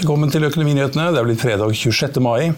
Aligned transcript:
Velkommen 0.00 0.30
til 0.32 0.46
Økonominyhetene. 0.46 1.10
Det 1.12 1.18
er 1.20 1.26
blitt 1.26 1.42
fredag 1.42 1.74
26. 1.76 2.22
mai. 2.24 2.54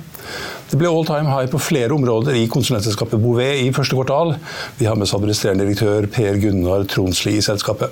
Det 0.71 0.77
ble 0.79 0.87
all 0.87 1.03
time 1.09 1.27
high 1.27 1.49
på 1.51 1.59
flere 1.59 1.91
områder 1.91 2.37
i 2.39 2.45
konsulentselskapet 2.47 3.19
Bouvet 3.19 3.65
i 3.65 3.73
første 3.75 3.97
kvartal. 3.99 4.37
Vi 4.79 4.87
har 4.87 4.95
med 4.95 5.09
oss 5.09 5.15
administrerende 5.17 5.67
direktør 5.67 6.07
Per 6.15 6.39
Gunnar 6.39 6.87
Tronsli 6.87 7.35
i 7.41 7.43
selskapet. 7.43 7.91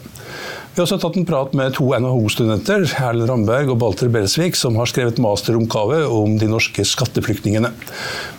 Vi 0.70 0.78
har 0.78 0.84
også 0.84 1.00
tatt 1.02 1.18
en 1.18 1.26
prat 1.26 1.56
med 1.58 1.74
to 1.74 1.88
NHO-studenter, 1.98 2.86
Erlend 3.02 3.26
Ramberg 3.26 3.72
og 3.74 3.80
Balter 3.82 4.12
Belsvik, 4.14 4.54
som 4.54 4.78
har 4.78 4.86
skrevet 4.86 5.18
masteromgave 5.18 6.04
om 6.06 6.38
de 6.38 6.46
norske 6.46 6.86
skatteflyktningene. 6.86 7.72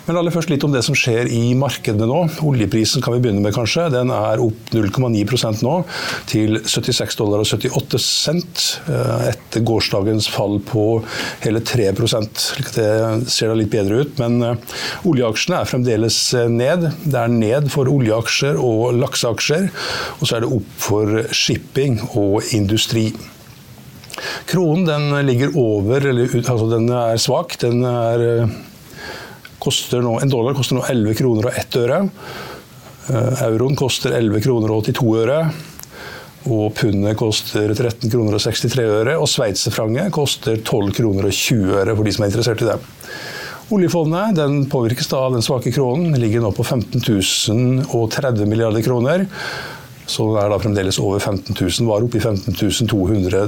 Men 0.08 0.18
aller 0.18 0.34
først 0.34 0.50
litt 0.50 0.64
om 0.66 0.74
det 0.74 0.82
som 0.86 0.96
skjer 0.98 1.30
i 1.30 1.54
markedene 1.58 2.08
nå. 2.10 2.20
Oljeprisen 2.48 3.04
kan 3.04 3.16
vi 3.16 3.22
begynne 3.24 3.44
med, 3.44 3.54
kanskje. 3.56 3.88
Den 3.94 4.12
er 4.14 4.42
opp 4.42 4.72
0,9 4.74 5.62
nå, 5.66 5.76
til 6.30 6.58
76 6.66 7.20
dollar 7.20 7.44
og 7.44 7.50
78 7.50 8.02
cent, 8.02 8.64
eh, 8.90 9.28
etter 9.32 9.66
gårsdagens 9.68 10.30
fall 10.32 10.58
på 10.66 10.86
hele 11.46 11.62
3% 11.62 12.46
Det 12.76 12.90
ser 13.32 13.52
da 13.52 13.58
litt 13.58 13.72
bedre 13.74 14.02
ut, 14.02 14.16
men 14.22 14.42
eh, 14.46 14.80
oljeaksjene 15.08 15.62
er 15.62 15.70
fremdeles 15.70 16.20
eh, 16.38 16.50
ned. 16.50 16.88
Det 17.06 17.20
er 17.22 17.36
ned 17.36 17.70
for 17.74 17.90
oljeaksjer 17.92 18.58
og 18.62 18.98
lakseaksjer, 18.98 19.70
og 20.20 20.26
så 20.26 20.38
er 20.38 20.46
det 20.46 20.56
opp 20.58 20.74
for 20.82 21.22
shipping 21.36 22.00
og 22.16 22.42
industri. 22.58 23.12
Kronen 24.50 24.86
den 24.86 25.28
ligger 25.28 25.56
over, 25.58 26.04
eller 26.12 26.34
altså 26.42 26.68
den 26.72 26.90
er 26.94 27.22
svak. 27.22 27.56
Den 27.62 27.86
er, 27.88 28.50
nå, 30.02 30.20
en 30.22 30.30
dollar 30.32 30.56
koster 30.58 30.78
nå 30.78 30.86
11 30.90 31.18
kroner 31.20 31.50
og 31.50 31.60
1 31.60 31.78
øre. 31.84 32.00
Eh, 33.12 33.44
euroen 33.48 33.76
koster 33.76 34.16
11 34.18 34.42
kroner 34.46 34.74
og 34.74 34.86
82 34.88 35.20
øre. 35.22 35.42
Og 36.50 36.72
pundet 36.74 37.18
koster 37.20 37.70
13 37.70 38.10
kroner 38.10 38.38
og 38.38 38.42
63 38.42 38.88
øre. 38.88 39.18
Og 39.22 39.30
sveitserfranget 39.30 40.12
koster 40.14 40.58
12 40.58 40.96
kroner 40.98 41.30
og 41.30 41.36
20 41.38 41.76
øre, 41.84 41.96
for 41.96 42.08
de 42.08 42.14
som 42.16 42.26
er 42.26 42.32
interessert 42.32 42.64
i 42.66 42.72
det. 42.72 42.80
Oljefondet 43.72 44.36
den 44.36 44.66
påvirkes 44.68 45.08
da 45.08 45.22
av 45.28 45.36
den 45.38 45.46
svake 45.46 45.72
kronen. 45.72 46.18
Ligger 46.20 46.42
nå 46.44 46.52
på 46.58 46.66
15 46.66 47.06
030 47.86 48.50
milliarder 48.50 48.84
kroner. 48.84 49.28
Så 50.12 50.26
den 50.28 50.42
er 50.42 50.50
da 50.52 50.58
fremdeles 50.60 51.00
over 51.00 51.22
15 51.22 51.56
000. 51.56 51.88
Var 51.88 52.04
oppe 52.04 52.20
i 52.20 52.24
15 52.26 52.58
200, 52.90 53.48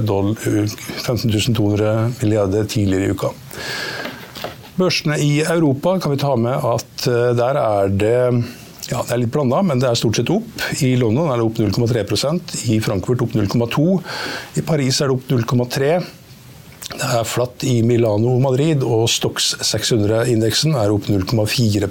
15 1.04 1.54
200 1.58 2.22
milliarder 2.22 2.64
tidligere 2.64 3.10
i 3.10 3.12
uka. 3.12 3.34
Børsene 4.74 5.20
i 5.22 5.38
Europa 5.40 5.98
kan 6.02 6.14
vi 6.14 6.18
ta 6.18 6.34
med 6.40 6.64
at 6.66 7.06
eh, 7.06 7.30
der 7.38 7.58
er 7.60 7.92
det 7.94 8.18
ja, 8.90 9.00
det 9.00 9.14
er 9.14 9.20
litt 9.22 9.32
blanda, 9.32 9.62
men 9.64 9.80
det 9.80 9.88
er 9.88 9.96
stort 9.96 10.18
sett 10.18 10.28
opp. 10.32 10.48
I 10.84 10.90
London 11.00 11.30
er 11.32 11.40
det 11.40 11.46
opp 11.46 11.60
0,3% 11.62 12.56
i 12.74 12.80
Frankfurt 12.84 13.22
opp 13.24 13.32
0,2 13.32 13.86
I 14.60 14.64
Paris 14.66 15.00
er 15.00 15.08
det 15.08 15.16
opp 15.16 15.30
0,3 15.30 15.92
Det 16.90 17.06
er 17.08 17.24
flatt 17.24 17.64
i 17.64 17.78
Milano 17.86 18.34
og 18.34 18.42
Madrid, 18.44 18.84
og 18.84 19.06
Stox 19.08 19.54
600-indeksen 19.64 20.76
er 20.76 20.92
opp 20.92 21.08
0,4 21.08 21.88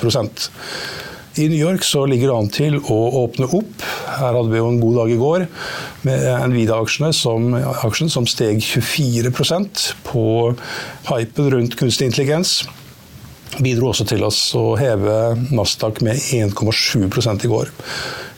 i 1.36 1.48
New 1.50 1.58
York 1.58 1.84
så 1.84 2.06
ligger 2.06 2.30
det 2.30 2.36
an 2.38 2.52
til 2.54 2.78
å 2.78 2.98
åpne 3.24 3.48
opp. 3.58 3.86
Her 4.20 4.36
hadde 4.38 4.52
vi 4.52 4.60
jo 4.60 4.70
en 4.70 4.82
god 4.82 5.00
dag 5.02 5.14
i 5.14 5.18
går 5.18 5.46
med 6.06 6.28
Nvidia-aksjene 6.52 7.10
som, 7.16 7.50
som 8.14 8.28
steg 8.30 8.62
24% 8.62 9.88
på 10.06 10.26
hypen 11.10 11.52
rundt 11.56 11.78
kunstig 11.80 12.12
intelligens. 12.12 12.62
Bidro 13.62 13.92
også 13.92 14.06
til 14.10 14.24
oss 14.26 14.40
å 14.58 14.74
heve 14.80 15.36
Nasdaq 15.54 16.00
med 16.06 16.18
1,7 16.18 17.46
i 17.46 17.50
går. 17.52 17.70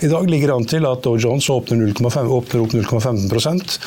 I 0.04 0.10
dag 0.12 0.28
ligger 0.30 0.52
det 0.52 0.56
an 0.56 0.66
til 0.68 0.86
at 0.90 1.04
Dow 1.06 1.16
Jones 1.16 1.48
åpner, 1.50 1.78
0,5, 1.94 2.28
åpner 2.36 2.62
opp 2.66 2.74
0,15 2.76 3.78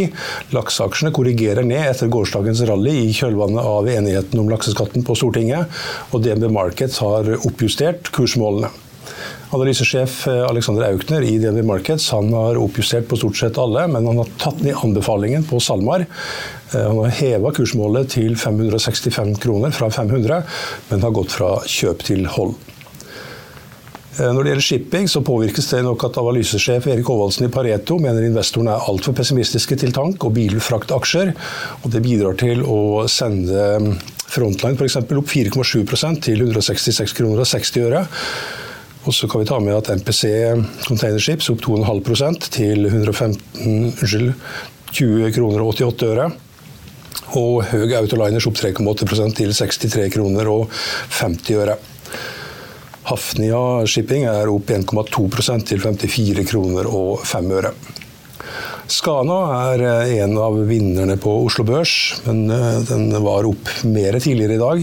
Lakseaksjene 0.53 1.15
korrigerer 1.17 1.65
ned 1.65 1.89
etter 1.89 2.13
gårsdagens 2.13 2.61
rally 2.69 2.99
i 3.07 3.17
kjølvannet 3.17 3.65
av 3.65 3.89
enigheten 3.89 4.45
om 4.45 4.53
lakseskatten 4.53 5.09
på 5.09 5.17
Stortinget, 5.17 5.73
og 6.13 6.27
DNB 6.27 6.51
Markets 6.53 7.01
har 7.01 7.33
oppjustert 7.41 8.13
kursmålene. 8.13 8.69
Analysesjef 9.55 10.27
eh, 10.27 10.43
Alexander 10.49 10.89
Aukner 10.89 11.23
i 11.23 11.39
DNB 11.39 11.63
Markets 11.67 12.11
han 12.11 12.33
har 12.35 12.59
oppjustert 12.59 13.09
på 13.09 13.19
stort 13.21 13.39
sett 13.39 13.59
alle, 13.59 13.87
men 13.89 14.07
han 14.07 14.19
har 14.19 14.31
tatt 14.41 14.61
ned 14.65 14.77
anbefalingen 14.83 15.47
på 15.47 15.61
SalMar. 15.63 16.07
Eh, 16.73 16.83
han 16.83 16.99
har 16.99 17.17
heva 17.21 17.53
kursmålet 17.55 18.11
til 18.17 18.35
565 18.41 19.37
kroner 19.43 19.75
fra 19.75 19.91
500, 19.95 20.43
men 20.91 21.05
har 21.07 21.15
gått 21.15 21.37
fra 21.37 21.57
kjøp 21.71 22.07
til 22.09 22.27
hold. 22.35 22.57
Eh, 24.19 24.31
når 24.31 24.41
det 24.43 24.53
gjelder 24.53 24.67
shipping, 24.69 25.09
så 25.11 25.23
påvirkes 25.27 25.71
det 25.71 25.85
nok 25.87 26.05
at 26.07 26.19
analysesjef 26.23 26.91
Erik 26.91 27.09
Håvaldsen 27.11 27.49
i 27.49 27.53
Pareto 27.55 27.99
mener 28.03 28.27
investorene 28.27 28.75
er 28.75 28.91
altfor 28.91 29.15
pessimistiske 29.19 29.79
til 29.81 29.95
tank- 29.95 30.27
og 30.27 30.35
bilfraktaksjer. 30.37 31.33
og 31.83 31.95
Det 31.95 32.03
bidrar 32.03 32.39
til 32.39 32.63
å 32.63 33.07
sende 33.11 33.71
mm, 33.83 33.95
Frontline 34.35 34.79
f.eks. 34.79 35.01
opp 35.03 35.31
4,7% 35.31 36.23
til 36.27 36.47
166 36.47 37.19
kroner 37.19 37.43
og 37.43 37.51
60 37.51 37.83
øre. 37.89 38.07
Og 39.05 39.13
så 39.13 39.29
kan 39.29 39.43
vi 39.43 39.49
ta 39.49 39.59
med 39.61 39.77
at 39.77 39.91
MPC 40.01 40.31
Containerships 40.87 41.51
opp 41.53 41.61
2,5 41.67 42.49
til 42.49 42.87
115, 42.89 43.37
unnskyld, 43.65 44.33
20 44.95 45.35
kroner 45.37 45.65
og 45.65 45.75
88 45.75 46.09
øre. 46.09 46.29
Og 47.37 47.65
Høg 47.69 47.93
Autoliners 47.99 48.47
opp 48.49 48.57
3,8% 48.61 49.37
til 49.41 49.53
63 49.53 50.09
kroner 50.15 50.49
og 50.49 50.73
50 51.21 51.61
øre. 51.61 51.77
Hafnia 53.05 53.85
Shipping 53.91 54.25
er 54.31 54.49
opp 54.49 54.73
1,2% 54.73 55.69
til 55.69 55.83
54 55.85 56.47
kroner 56.49 56.89
og 56.89 57.27
5 57.29 57.53
øre. 57.59 57.75
Skana 58.89 59.39
er 59.73 59.83
eh, 59.85 60.17
en 60.25 60.37
av 60.41 60.57
vinnerne 60.69 61.17
på 61.21 61.33
Oslo 61.47 61.65
Børs, 61.69 61.93
men 62.27 62.45
eh, 62.53 62.81
den 62.89 63.13
var 63.25 63.49
opp 63.49 63.71
mer 63.89 64.19
tidligere 64.21 64.57
i 64.57 64.61
dag. 64.61 64.83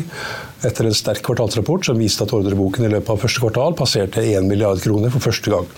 Etter 0.62 0.86
en 0.86 0.94
sterk 0.94 1.24
kvartalsrapport 1.26 1.88
som 1.88 1.98
viste 1.98 2.26
at 2.26 2.34
ordreboken 2.38 2.86
i 2.86 2.92
løpet 2.92 3.10
av 3.10 3.22
første 3.24 3.42
kvartal 3.42 3.74
passerte 3.78 4.22
1 4.22 4.46
milliard 4.46 4.82
kroner 4.84 5.14
for 5.14 5.24
første 5.24 5.54
gang. 5.54 5.70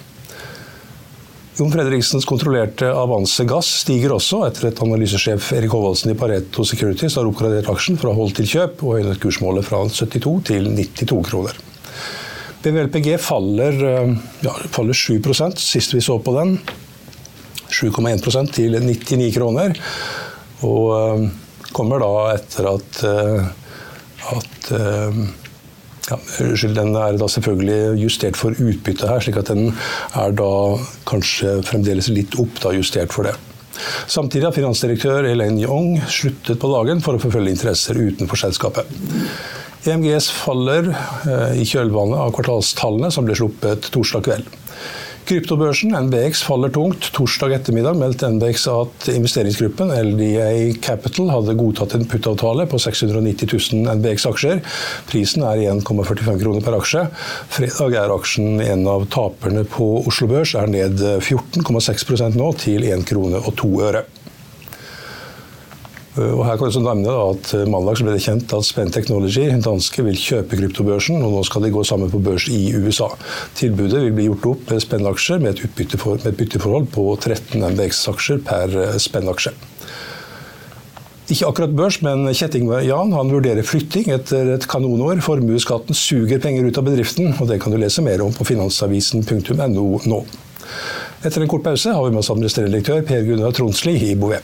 Jon 1.53 1.69
Fredriksens 1.69 2.25
kontrollerte 2.25 2.87
Avanse 2.89 3.45
Gass 3.45 3.69
stiger 3.83 4.15
også, 4.15 4.39
etter 4.47 4.71
at 4.71 4.79
analysesjef 4.81 5.51
Erik 5.53 5.75
Håvaldsen 5.75 6.11
i 6.11 6.17
Pareto 6.17 6.65
Securities 6.65 7.13
har 7.19 7.29
oppgradert 7.29 7.69
aksjen 7.69 7.99
fra 8.01 8.11
hold 8.17 8.33
til 8.39 8.49
kjøp 8.49 8.81
og 8.81 8.97
høynet 8.97 9.21
kursmålet 9.21 9.67
fra 9.67 9.83
72 9.85 10.33
til 10.49 10.71
92 10.73 11.19
kroner. 11.29 11.59
BVLPG 12.63 13.11
faller, 13.21 13.79
ja, 14.41 14.55
faller 14.73 14.97
7% 14.97 15.61
sist 15.61 15.93
vi 15.93 16.01
så 16.01 16.17
på 16.23 16.33
den. 16.39 16.57
7,1% 17.69 18.53
til 18.55 18.79
99 18.79 19.31
kroner. 19.35 19.77
Og 20.65 21.29
kommer 21.75 22.01
da 22.01 22.13
etter 22.33 22.69
at, 22.71 23.03
at 24.31 24.69
ja, 26.09 26.17
unnskyld, 26.43 26.75
Den 26.75 26.95
er 26.99 27.17
da 27.19 27.29
selvfølgelig 27.31 28.01
justert 28.01 28.39
for 28.39 28.55
utbytte 28.55 29.07
her, 29.07 29.23
slik 29.23 29.39
at 29.39 29.51
den 29.51 29.71
er 30.19 30.35
da 30.35 30.51
kanskje 31.09 31.61
fremdeles 31.67 32.11
litt 32.11 32.37
opp 32.41 32.61
da 32.63 32.73
justert 32.75 33.15
for 33.15 33.29
det. 33.29 33.35
Samtidig 34.07 34.45
har 34.45 34.55
finansdirektør 34.55 35.25
Elaine 35.25 35.63
Young 35.63 35.97
sluttet 36.11 36.59
på 36.61 36.69
dagen 36.75 37.01
for 37.03 37.17
å 37.17 37.21
forfølge 37.23 37.55
interesser 37.55 37.97
utenfor 37.97 38.39
selskapet. 38.39 38.89
EMGS 39.83 40.29
faller 40.31 40.91
eh, 40.93 41.57
i 41.59 41.65
kjølvannet 41.67 42.19
av 42.21 42.31
kvartalstallene 42.35 43.09
som 43.11 43.25
ble 43.27 43.35
sluppet 43.35 43.89
torsdag 43.91 44.23
kveld. 44.27 44.51
Kryptobørsen 45.23 45.93
NBX 45.95 46.41
faller 46.43 46.71
tungt. 46.73 47.05
Torsdag 47.15 47.53
ettermiddag 47.55 47.95
meldte 47.95 48.27
NBX 48.33 48.65
at 48.67 49.05
investeringsgruppen 49.13 49.93
LDA 49.95 50.73
Capital 50.83 51.31
hadde 51.31 51.55
godtatt 51.55 51.95
en 51.95 52.03
puttavtale 52.11 52.65
på 52.67 52.79
690 52.83 53.53
000 53.53 53.99
NBX-aksjer. 54.01 54.59
Prisen 55.07 55.45
er 55.47 55.63
1,45 55.71 56.41
kroner 56.41 56.65
per 56.65 56.75
aksje. 56.75 57.05
Fredag 57.55 57.95
er 58.01 58.15
aksjen 58.17 58.59
en 58.65 58.83
av 58.91 59.07
taperne 59.15 59.63
på 59.63 59.87
Oslo 60.03 60.27
Børs, 60.33 60.57
er 60.59 60.67
ned 60.67 60.99
14,6% 60.99 62.35
nå 62.35 62.51
til 62.59 62.83
1 62.91 63.07
krone 63.07 63.39
og 63.39 63.55
2 63.63 63.71
øre. 63.87 64.03
Eh, 66.13 66.29
og 66.29 66.43
her 66.45 66.59
kan 66.59 66.69
jeg 66.69 66.85
nevne 66.85 67.13
at 67.31 67.51
eh, 67.57 67.65
Mandag 67.69 68.03
ble 68.05 68.13
det 68.13 68.23
kjent 68.25 68.53
at 68.53 68.67
Spen 68.67 68.93
Technology, 68.93 69.47
danske, 69.65 70.05
vil 70.05 70.19
kjøpe 70.19 70.59
kryptobørsen. 70.59 71.21
og 71.25 71.33
Nå 71.33 71.43
skal 71.47 71.65
de 71.65 71.73
gå 71.73 71.83
sammen 71.87 72.11
på 72.13 72.21
børs 72.23 72.47
i 72.53 72.67
USA. 72.77 73.09
Tilbudet 73.57 74.05
vil 74.05 74.15
bli 74.17 74.29
gjort 74.29 74.49
opp 74.53 74.73
med 74.73 74.83
Spenn-aksjer 74.85 75.41
med, 75.41 75.63
med, 75.63 76.29
et 76.29 76.39
bytteforhold 76.39 76.89
på 76.93 77.07
13 77.17 77.65
MBX-aksjer 77.73 78.43
per 78.45 78.77
eh, 78.77 78.97
Spenn-aksje. 79.01 79.55
Ikke 81.33 81.47
akkurat 81.47 81.73
børs, 81.73 82.01
men 82.03 82.27
Kjetting 82.35 82.67
Jan 82.83 83.13
han 83.15 83.31
vurderer 83.31 83.65
flytting 83.65 84.11
etter 84.13 84.51
et 84.57 84.65
kanonår. 84.69 85.23
Formuesskatten 85.23 85.97
suger 85.97 86.41
penger 86.43 86.67
ut 86.67 86.77
av 86.77 86.85
bedriften, 86.85 87.31
og 87.39 87.47
det 87.49 87.61
kan 87.63 87.73
du 87.73 87.79
lese 87.79 88.03
mer 88.05 88.21
om 88.21 88.35
på 88.35 88.45
finansavisen.no 88.51 89.87
nå. 90.03 90.19
Etter 91.23 91.45
en 91.45 91.49
kort 91.49 91.63
pause 91.63 91.95
har 91.95 92.03
vi 92.03 92.11
med 92.11 92.21
oss 92.21 92.29
administrerende 92.33 92.75
direktør 92.75 93.07
Per 93.07 93.23
Gunnar 93.25 93.55
Tronsli 93.55 93.95
i 94.11 94.17
Bouvet. 94.19 94.43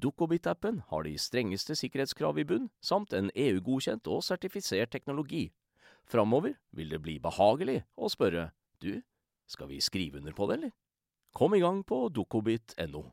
Dukkobit-appen 0.00 0.82
har 0.90 1.06
de 1.06 1.14
strengeste 1.18 1.76
sikkerhetskrav 1.78 2.38
i 2.38 2.46
bunn, 2.48 2.70
samt 2.80 3.12
en 3.16 3.30
EU-godkjent 3.34 4.10
og 4.10 4.24
sertifisert 4.26 4.92
teknologi. 4.92 5.48
Framover 6.10 6.56
vil 6.74 6.90
det 6.90 7.02
bli 7.04 7.18
behagelig 7.22 7.82
å 7.96 8.10
spørre 8.10 8.50
du, 8.82 9.02
skal 9.50 9.70
vi 9.70 9.80
skrive 9.82 10.18
under 10.18 10.34
på 10.34 10.50
det, 10.50 10.58
eller? 10.58 10.76
Kom 11.36 11.54
i 11.54 11.62
gang 11.62 11.84
på 11.86 12.08
dukkobit.no. 12.10 13.06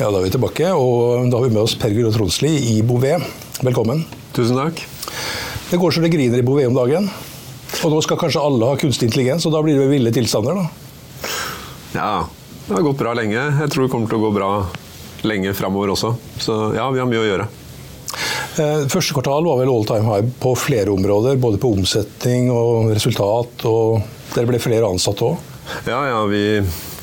Ja, 0.00 0.08
Da 0.08 0.16
er 0.16 0.24
vi 0.24 0.30
tilbake, 0.32 0.68
og 0.72 1.28
da 1.28 1.36
har 1.36 1.44
vi 1.44 1.52
med 1.52 1.60
oss 1.60 1.74
Per 1.76 1.92
Guro 1.92 2.08
Tronsli 2.14 2.54
i 2.70 2.78
Bouvet. 2.80 3.20
Velkommen. 3.60 4.06
Tusen 4.32 4.56
takk. 4.56 4.80
Det 5.68 5.76
går 5.76 5.92
så 5.92 6.00
det 6.00 6.08
griner 6.14 6.40
i 6.40 6.46
Bouvet 6.46 6.70
om 6.70 6.78
dagen. 6.78 7.10
Og 7.80 7.94
nå 7.94 8.00
skal 8.04 8.18
kanskje 8.20 8.42
alle 8.44 8.68
ha 8.68 8.76
kunstig 8.80 9.08
intelligens, 9.08 9.46
og 9.48 9.54
da 9.54 9.62
blir 9.64 9.78
det 9.78 9.88
ville 9.88 10.12
tilstander, 10.12 10.58
da? 10.58 11.30
Ja, 11.94 12.12
det 12.66 12.74
har 12.76 12.84
gått 12.84 13.00
bra 13.00 13.14
lenge. 13.16 13.40
Jeg 13.40 13.72
tror 13.72 13.86
det 13.86 13.92
kommer 13.94 14.10
til 14.10 14.20
å 14.20 14.24
gå 14.26 14.32
bra 14.36 14.50
lenge 15.26 15.54
framover 15.56 15.94
også. 15.94 16.12
Så 16.40 16.58
ja, 16.76 16.84
vi 16.92 17.00
har 17.00 17.08
mye 17.08 17.22
å 17.22 17.26
gjøre. 17.28 17.48
Eh, 18.60 18.84
første 18.90 19.14
kvartal 19.16 19.46
var 19.46 19.60
vel 19.62 19.72
all 19.72 19.86
time 19.88 20.06
high 20.06 20.28
på 20.42 20.52
flere 20.58 20.92
områder, 20.92 21.40
både 21.40 21.60
på 21.62 21.72
omsetning 21.78 22.50
og 22.52 22.92
resultat. 22.92 23.66
og 23.70 24.04
Dere 24.34 24.50
ble 24.50 24.62
flere 24.62 24.88
ansatte 24.90 25.32
òg? 25.32 25.50
Ja, 25.86 26.02
ja, 26.10 26.22
vi, 26.28 26.44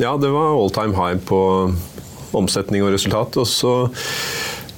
ja, 0.02 0.16
det 0.20 0.32
var 0.34 0.54
all 0.54 0.74
time 0.76 0.94
high 0.98 1.18
på 1.26 1.42
omsetning 2.38 2.86
og 2.86 2.94
resultat. 2.94 3.40
Og 3.42 3.50
så 3.50 3.76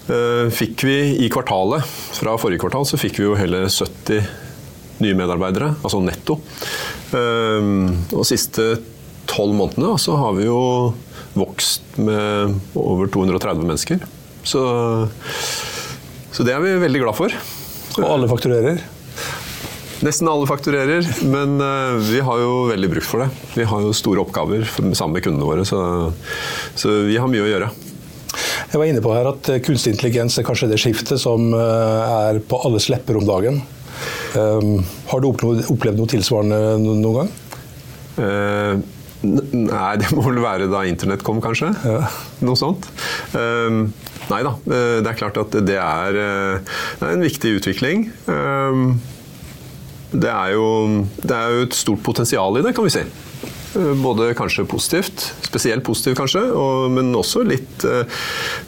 eh, 0.08 0.48
fikk 0.54 0.88
vi 0.88 1.00
i 1.26 1.32
kvartalet, 1.34 1.84
fra 2.20 2.40
forrige 2.40 2.64
kvartal, 2.64 2.88
så 2.88 3.00
fikk 3.02 3.20
vi 3.20 3.28
jo 3.28 3.40
hele 3.40 3.66
70 3.68 4.39
nye 5.04 5.18
medarbeidere, 5.18 5.74
altså 5.84 6.02
netto. 6.04 6.40
Ehm, 7.16 7.90
og 8.12 8.22
de 8.22 8.30
siste 8.30 8.70
tolv 9.30 9.56
månedene 9.58 9.96
så 10.02 10.18
har 10.20 10.36
vi 10.38 10.48
jo 10.48 10.60
vokst 11.38 12.00
med 12.02 12.60
over 12.78 13.10
230 13.12 13.66
mennesker. 13.66 14.06
Så, 14.44 14.62
så 16.34 16.46
det 16.48 16.56
er 16.56 16.64
vi 16.64 16.78
veldig 16.82 17.04
glad 17.04 17.18
for. 17.18 17.36
Og 18.00 18.08
alle 18.08 18.30
fakturerer? 18.32 18.82
Nesten 20.06 20.30
alle 20.32 20.48
fakturerer, 20.48 21.04
men 21.28 21.58
uh, 21.60 22.00
vi 22.00 22.22
har 22.24 22.40
jo 22.40 22.70
veldig 22.70 22.90
bruk 22.94 23.06
for 23.08 23.26
det. 23.26 23.30
Vi 23.60 23.66
har 23.68 23.84
jo 23.84 23.96
store 23.96 24.24
oppgaver 24.24 24.64
sammen 24.70 25.18
med 25.18 25.26
kundene 25.26 25.48
våre, 25.48 25.66
så, 25.68 25.82
så, 26.72 27.02
vi 27.10 27.18
har 27.20 27.28
mye 27.28 27.44
å 27.44 27.50
gjøre. 27.50 27.68
Jeg 28.70 28.80
var 28.80 28.88
inne 28.88 29.02
på 29.04 29.12
her 29.12 29.28
at 29.28 29.50
kunstig 29.66 29.96
intelligens 29.96 30.38
er 30.40 30.46
kanskje 30.48 30.70
det 30.72 30.80
skiftet 30.80 31.20
som 31.20 31.52
uh, 31.52 32.30
er 32.30 32.40
på 32.40 32.62
alles 32.64 32.88
lepper 32.94 33.20
om 33.20 33.28
dagen. 33.28 33.60
Um, 34.38 34.80
har 35.10 35.22
du 35.22 35.30
opplevd 35.32 35.98
noe 36.00 36.10
tilsvarende 36.10 36.60
noen 36.84 37.20
gang? 37.20 37.32
Uh, 38.20 38.82
nei, 39.24 39.94
det 40.02 40.12
må 40.16 40.26
vel 40.28 40.42
være 40.44 40.70
da 40.72 40.84
internett 40.90 41.26
kom, 41.26 41.42
kanskje. 41.44 41.72
Ja. 41.86 42.10
Noe 42.46 42.60
sånt. 42.60 42.90
Um, 43.34 43.88
nei 44.30 44.44
da, 44.46 44.52
eh, 44.70 45.00
det 45.02 45.10
er 45.10 45.18
klart 45.18 45.40
at 45.42 45.56
det 45.66 45.80
er, 45.82 46.18
det 46.20 47.08
er 47.08 47.16
en 47.16 47.26
viktig 47.26 47.56
utvikling. 47.58 48.10
Um, 48.30 49.00
det 50.14 50.30
er, 50.30 50.54
jo, 50.54 50.68
det 51.22 51.34
er 51.34 51.56
jo 51.56 51.66
et 51.68 51.78
stort 51.78 52.02
potensial 52.06 52.58
i 52.58 52.64
det, 52.66 52.76
kan 52.78 52.86
vi 52.86 52.94
si. 52.94 53.04
Eh, 53.78 53.94
både 54.02 54.34
kanskje 54.34 54.66
positivt, 54.66 55.22
spesielt 55.46 55.86
positivt 55.86 56.18
kanskje, 56.18 56.42
og, 56.58 56.90
men 56.94 57.14
også 57.16 57.44
litt 57.46 57.86
eh, 57.86 58.22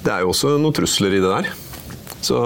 Det 0.03 0.13
er 0.13 0.21
jo 0.21 0.33
også 0.33 0.57
noen 0.61 0.75
trusler 0.77 1.17
i 1.17 1.21
det 1.23 1.31
der. 1.31 1.49
Så, 2.21 2.37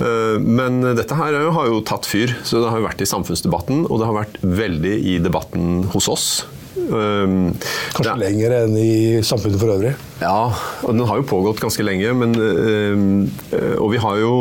øh, 0.00 0.38
men 0.40 0.80
dette 0.96 1.18
her 1.18 1.36
har 1.56 1.68
jo 1.70 1.82
tatt 1.86 2.08
fyr. 2.08 2.34
så 2.44 2.62
Det 2.62 2.72
har 2.72 2.80
jo 2.80 2.88
vært 2.88 3.04
i 3.04 3.08
samfunnsdebatten, 3.08 3.86
og 3.88 4.00
det 4.00 4.08
har 4.08 4.18
vært 4.22 4.42
veldig 4.42 4.96
i 5.14 5.18
debatten 5.22 5.86
hos 5.92 6.08
oss. 6.12 6.28
Um, 6.72 7.52
Kanskje 7.94 8.08
ja. 8.10 8.16
lenger 8.18 8.54
enn 8.62 8.76
i 8.80 8.92
samfunnet 9.24 9.60
for 9.60 9.72
øvrig? 9.74 9.92
Ja, 10.22 10.52
og 10.82 10.96
den 10.96 11.04
har 11.08 11.20
jo 11.20 11.26
pågått 11.28 11.60
ganske 11.62 11.84
lenge. 11.84 12.12
Men, 12.16 12.34
øh, 12.36 13.76
og 13.78 13.92
vi 13.92 14.00
har 14.02 14.18
jo 14.20 14.32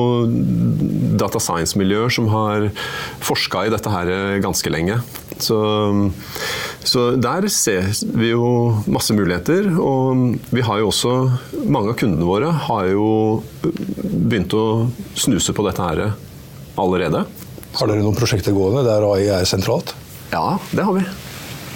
data 1.21 1.41
science-miljøer 1.43 2.11
som 2.13 2.31
har 2.31 2.69
forska 3.23 3.67
i 3.67 3.73
dette 3.73 3.91
her 3.91 4.39
ganske 4.43 4.73
lenge. 4.73 5.01
Så, 5.41 5.59
så, 6.83 7.05
der 7.17 7.47
ser 7.51 7.87
vi 8.17 8.31
jo 8.31 8.45
masse 8.91 9.15
muligheter. 9.17 9.71
Og 9.81 10.37
vi 10.53 10.65
har 10.65 10.81
jo 10.81 10.91
også 10.91 11.15
Mange 11.71 11.93
av 11.93 11.97
kundene 11.99 12.27
våre 12.27 12.51
har 12.67 12.89
jo 12.91 13.41
begynt 13.61 14.53
å 14.57 14.65
snuse 15.19 15.55
på 15.55 15.65
dette 15.67 15.85
her 15.85 16.13
allerede. 16.81 17.25
Har 17.77 17.87
dere 17.87 18.03
noen 18.03 18.17
prosjekter 18.17 18.55
gående 18.55 18.83
der 18.87 19.05
AI 19.07 19.27
er 19.39 19.47
sentralt? 19.47 19.93
Ja, 20.31 20.57
det 20.71 20.87
har 20.87 20.95
vi. 20.95 21.03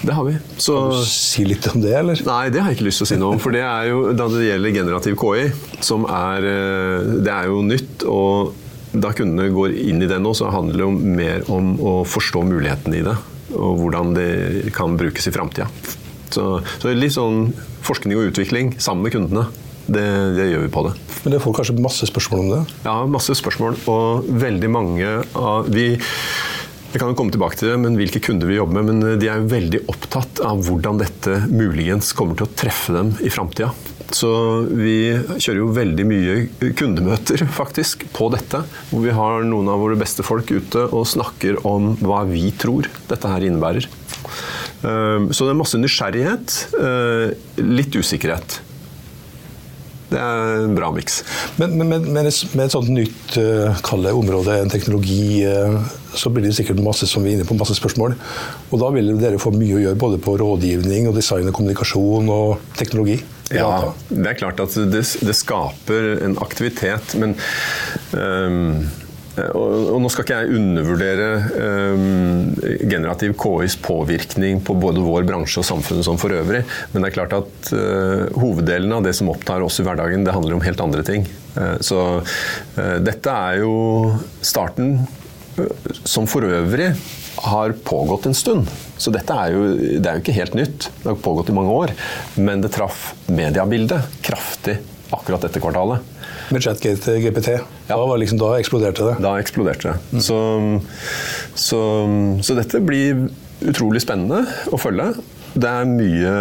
Det 0.06 0.14
har 0.14 0.26
vi. 0.28 0.36
Så, 0.58 0.76
kan 0.76 0.92
du 0.92 1.08
si 1.10 1.46
litt 1.48 1.66
om 1.72 1.82
det, 1.82 1.94
eller? 1.98 2.20
Nei, 2.28 2.44
det 2.54 2.62
har 2.62 2.70
jeg 2.72 2.80
ikke 2.80 2.88
lyst 2.90 3.02
til 3.02 3.08
å 3.08 3.10
si 3.10 3.18
noe 3.20 3.36
om. 3.36 3.42
For 3.42 3.56
det 3.56 3.64
er 3.66 3.90
jo, 3.90 4.02
da 4.18 4.28
det 4.32 4.44
gjelder 4.46 4.76
generativ 4.76 5.18
KI, 5.22 5.48
som 5.84 6.06
er 6.10 6.46
eh, 6.52 7.10
Det 7.26 7.34
er 7.34 7.50
jo 7.50 7.64
nytt. 7.66 8.06
og 8.06 8.54
da 8.96 9.12
kundene 9.12 9.50
går 9.52 9.74
inn 9.76 10.04
i 10.04 10.08
det 10.08 10.22
nå, 10.24 10.32
så 10.38 10.48
handler 10.54 10.78
det 10.78 10.86
jo 10.86 10.92
mer 11.20 11.50
om 11.52 11.74
å 11.84 11.96
forstå 12.08 12.46
mulighetene 12.48 13.02
i 13.02 13.04
det. 13.04 13.16
Og 13.54 13.78
hvordan 13.84 14.16
det 14.18 14.74
kan 14.76 14.98
brukes 14.98 15.30
i 15.30 15.34
framtida. 15.36 15.70
Så, 16.34 16.48
så 16.82 16.94
litt 16.96 17.14
sånn 17.16 17.52
forskning 17.86 18.18
og 18.18 18.32
utvikling 18.32 18.74
sammen 18.82 19.06
med 19.06 19.16
kundene. 19.16 19.46
Det, 19.86 20.04
det, 20.34 20.50
gjør 20.50 20.64
vi 20.66 20.74
på 20.74 20.82
det. 20.88 20.96
Men 21.22 21.36
dere 21.36 21.44
får 21.44 21.60
kanskje 21.60 21.78
masse 21.78 22.08
spørsmål 22.10 22.42
om 22.42 22.52
det? 22.56 22.62
Ja, 22.88 22.96
masse 23.06 23.36
spørsmål. 23.38 23.78
Og 23.92 24.30
veldig 24.42 24.72
mange 24.74 25.18
av 25.38 25.70
Vi 25.70 25.92
jeg 26.96 27.02
kan 27.02 27.10
jo 27.12 27.18
komme 27.20 27.34
tilbake 27.36 27.58
til 27.60 27.68
det, 27.68 27.80
men 27.84 27.98
hvilke 28.00 28.22
kunder 28.24 28.48
vi 28.48 28.56
jobber 28.56 28.80
med. 28.80 28.88
Men 28.88 29.20
de 29.20 29.28
er 29.28 29.42
veldig 29.52 29.82
opptatt 29.92 30.40
av 30.48 30.62
hvordan 30.64 31.02
dette 31.02 31.42
muligens 31.52 32.14
kommer 32.16 32.40
til 32.40 32.48
å 32.48 32.54
treffe 32.56 32.96
dem 32.96 33.10
i 33.20 33.28
framtida. 33.28 33.74
Så 34.16 34.30
vi 34.70 35.12
kjører 35.36 35.60
jo 35.60 35.72
veldig 35.76 36.06
mye 36.08 36.36
kundemøter 36.78 37.44
faktisk 37.60 38.06
på 38.16 38.30
dette. 38.34 38.62
Hvor 38.92 39.04
vi 39.04 39.16
har 39.16 39.48
noen 39.48 39.72
av 39.72 39.82
våre 39.84 39.98
beste 40.00 40.24
folk 40.26 40.54
ute 40.54 40.88
og 40.88 41.10
snakker 41.10 41.60
om 41.68 41.96
hva 42.00 42.24
vi 42.30 42.48
tror 42.56 42.88
dette 43.10 43.32
her 43.32 43.48
innebærer. 43.48 43.90
Eh, 44.86 45.28
så 45.32 45.48
det 45.48 45.52
er 45.52 45.60
masse 45.60 45.82
nysgjerrighet, 45.82 46.56
eh, 46.80 47.36
litt 47.66 47.98
usikkerhet. 47.98 48.62
Det 50.06 50.22
er 50.22 50.62
en 50.62 50.76
bra 50.78 50.92
miks. 50.94 51.24
Men, 51.58 51.74
men, 51.80 51.90
men, 51.90 52.04
med 52.14 52.28
et 52.30 52.74
sånt 52.76 52.92
nytt 52.94 53.36
uh, 53.42 53.74
område, 54.14 54.60
en 54.62 54.70
teknologi, 54.70 55.42
uh, 55.50 55.82
så 56.14 56.30
blir 56.30 56.46
det 56.46 56.54
sikkert 56.56 56.84
masse 56.86 57.10
som 57.10 57.26
vi 57.26 57.34
er 57.34 57.40
inne 57.40 57.48
på, 57.50 57.58
masse 57.58 57.74
spørsmål. 57.76 58.14
Og 58.70 58.84
da 58.84 58.92
vil 58.94 59.16
dere 59.18 59.42
få 59.42 59.52
mye 59.58 59.80
å 59.80 59.82
gjøre 59.82 60.00
både 60.00 60.22
på 60.22 60.38
rådgivning 60.40 61.10
og 61.10 61.18
design 61.18 61.50
og 61.50 61.58
kommunikasjon 61.58 62.30
og 62.32 62.62
teknologi. 62.78 63.18
Ja, 63.54 63.94
det 64.10 64.30
er 64.32 64.38
klart 64.40 64.62
at 64.64 64.74
det, 64.90 65.04
det 65.22 65.36
skaper 65.38 66.16
en 66.26 66.38
aktivitet, 66.42 67.18
men 67.22 67.38
um 68.18 68.86
og, 69.36 69.98
nå 70.00 70.10
skal 70.12 70.24
ikke 70.24 70.38
jeg 70.40 70.60
undervurdere 70.60 71.30
um, 71.92 72.54
generativ 72.88 73.34
KIs 73.40 73.76
påvirkning 73.84 74.62
på 74.64 74.78
både 74.80 75.04
vår 75.04 75.28
bransje 75.28 75.60
og 75.60 75.68
samfunnet 75.68 76.08
som 76.08 76.20
for 76.22 76.32
øvrig, 76.36 76.64
men 76.94 77.04
det 77.04 77.10
er 77.10 77.18
klart 77.18 77.36
at 77.36 77.74
uh, 77.76 78.32
hoveddelen 78.40 78.96
av 78.96 79.04
det 79.06 79.16
som 79.18 79.32
opptar 79.34 79.66
oss 79.66 79.82
i 79.82 79.88
hverdagen, 79.88 80.24
det 80.24 80.36
handler 80.36 80.56
om 80.56 80.64
helt 80.64 80.84
andre 80.84 81.04
ting. 81.08 81.28
Uh, 81.58 81.76
så 81.84 82.00
uh, 82.22 82.98
dette 83.04 83.36
er 83.50 83.60
jo 83.66 83.76
starten 84.40 84.98
som 86.04 86.28
for 86.28 86.44
øvrig 86.48 86.90
har 87.46 87.76
pågått 87.86 88.26
en 88.30 88.38
stund. 88.38 88.70
Så 88.98 89.14
dette 89.14 89.36
er 89.36 89.54
jo, 89.54 89.64
det 90.00 90.10
er 90.10 90.18
jo 90.18 90.24
ikke 90.24 90.36
helt 90.40 90.58
nytt. 90.58 90.90
Det 91.02 91.10
har 91.12 91.22
pågått 91.22 91.52
i 91.52 91.56
mange 91.56 91.74
år. 91.74 91.94
Men 92.40 92.64
det 92.64 92.74
traff 92.76 93.14
mediebildet 93.30 94.20
kraftig 94.26 94.80
akkurat 95.14 95.46
dette 95.46 95.62
kvartalet. 95.62 96.14
Med 96.50 96.64
ChatGate 96.64 97.18
GPT. 97.24 97.48
Ja. 97.88 97.98
Da, 97.98 98.16
liksom, 98.16 98.40
da, 98.42 98.54
eksploderte 98.60 99.06
det. 99.08 99.16
Da 99.24 99.36
eksploderte 99.42 99.94
det. 99.94 99.96
Mm. 100.12 100.22
Så, 100.22 100.40
så, 101.54 101.82
så, 102.42 102.58
dette 102.58 102.82
blir 102.86 103.28
utrolig 103.66 104.04
spennende 104.04 104.44
å 104.74 104.80
følge. 104.82 105.12
Det 105.56 105.72
er 105.72 105.90
mye 105.90 106.34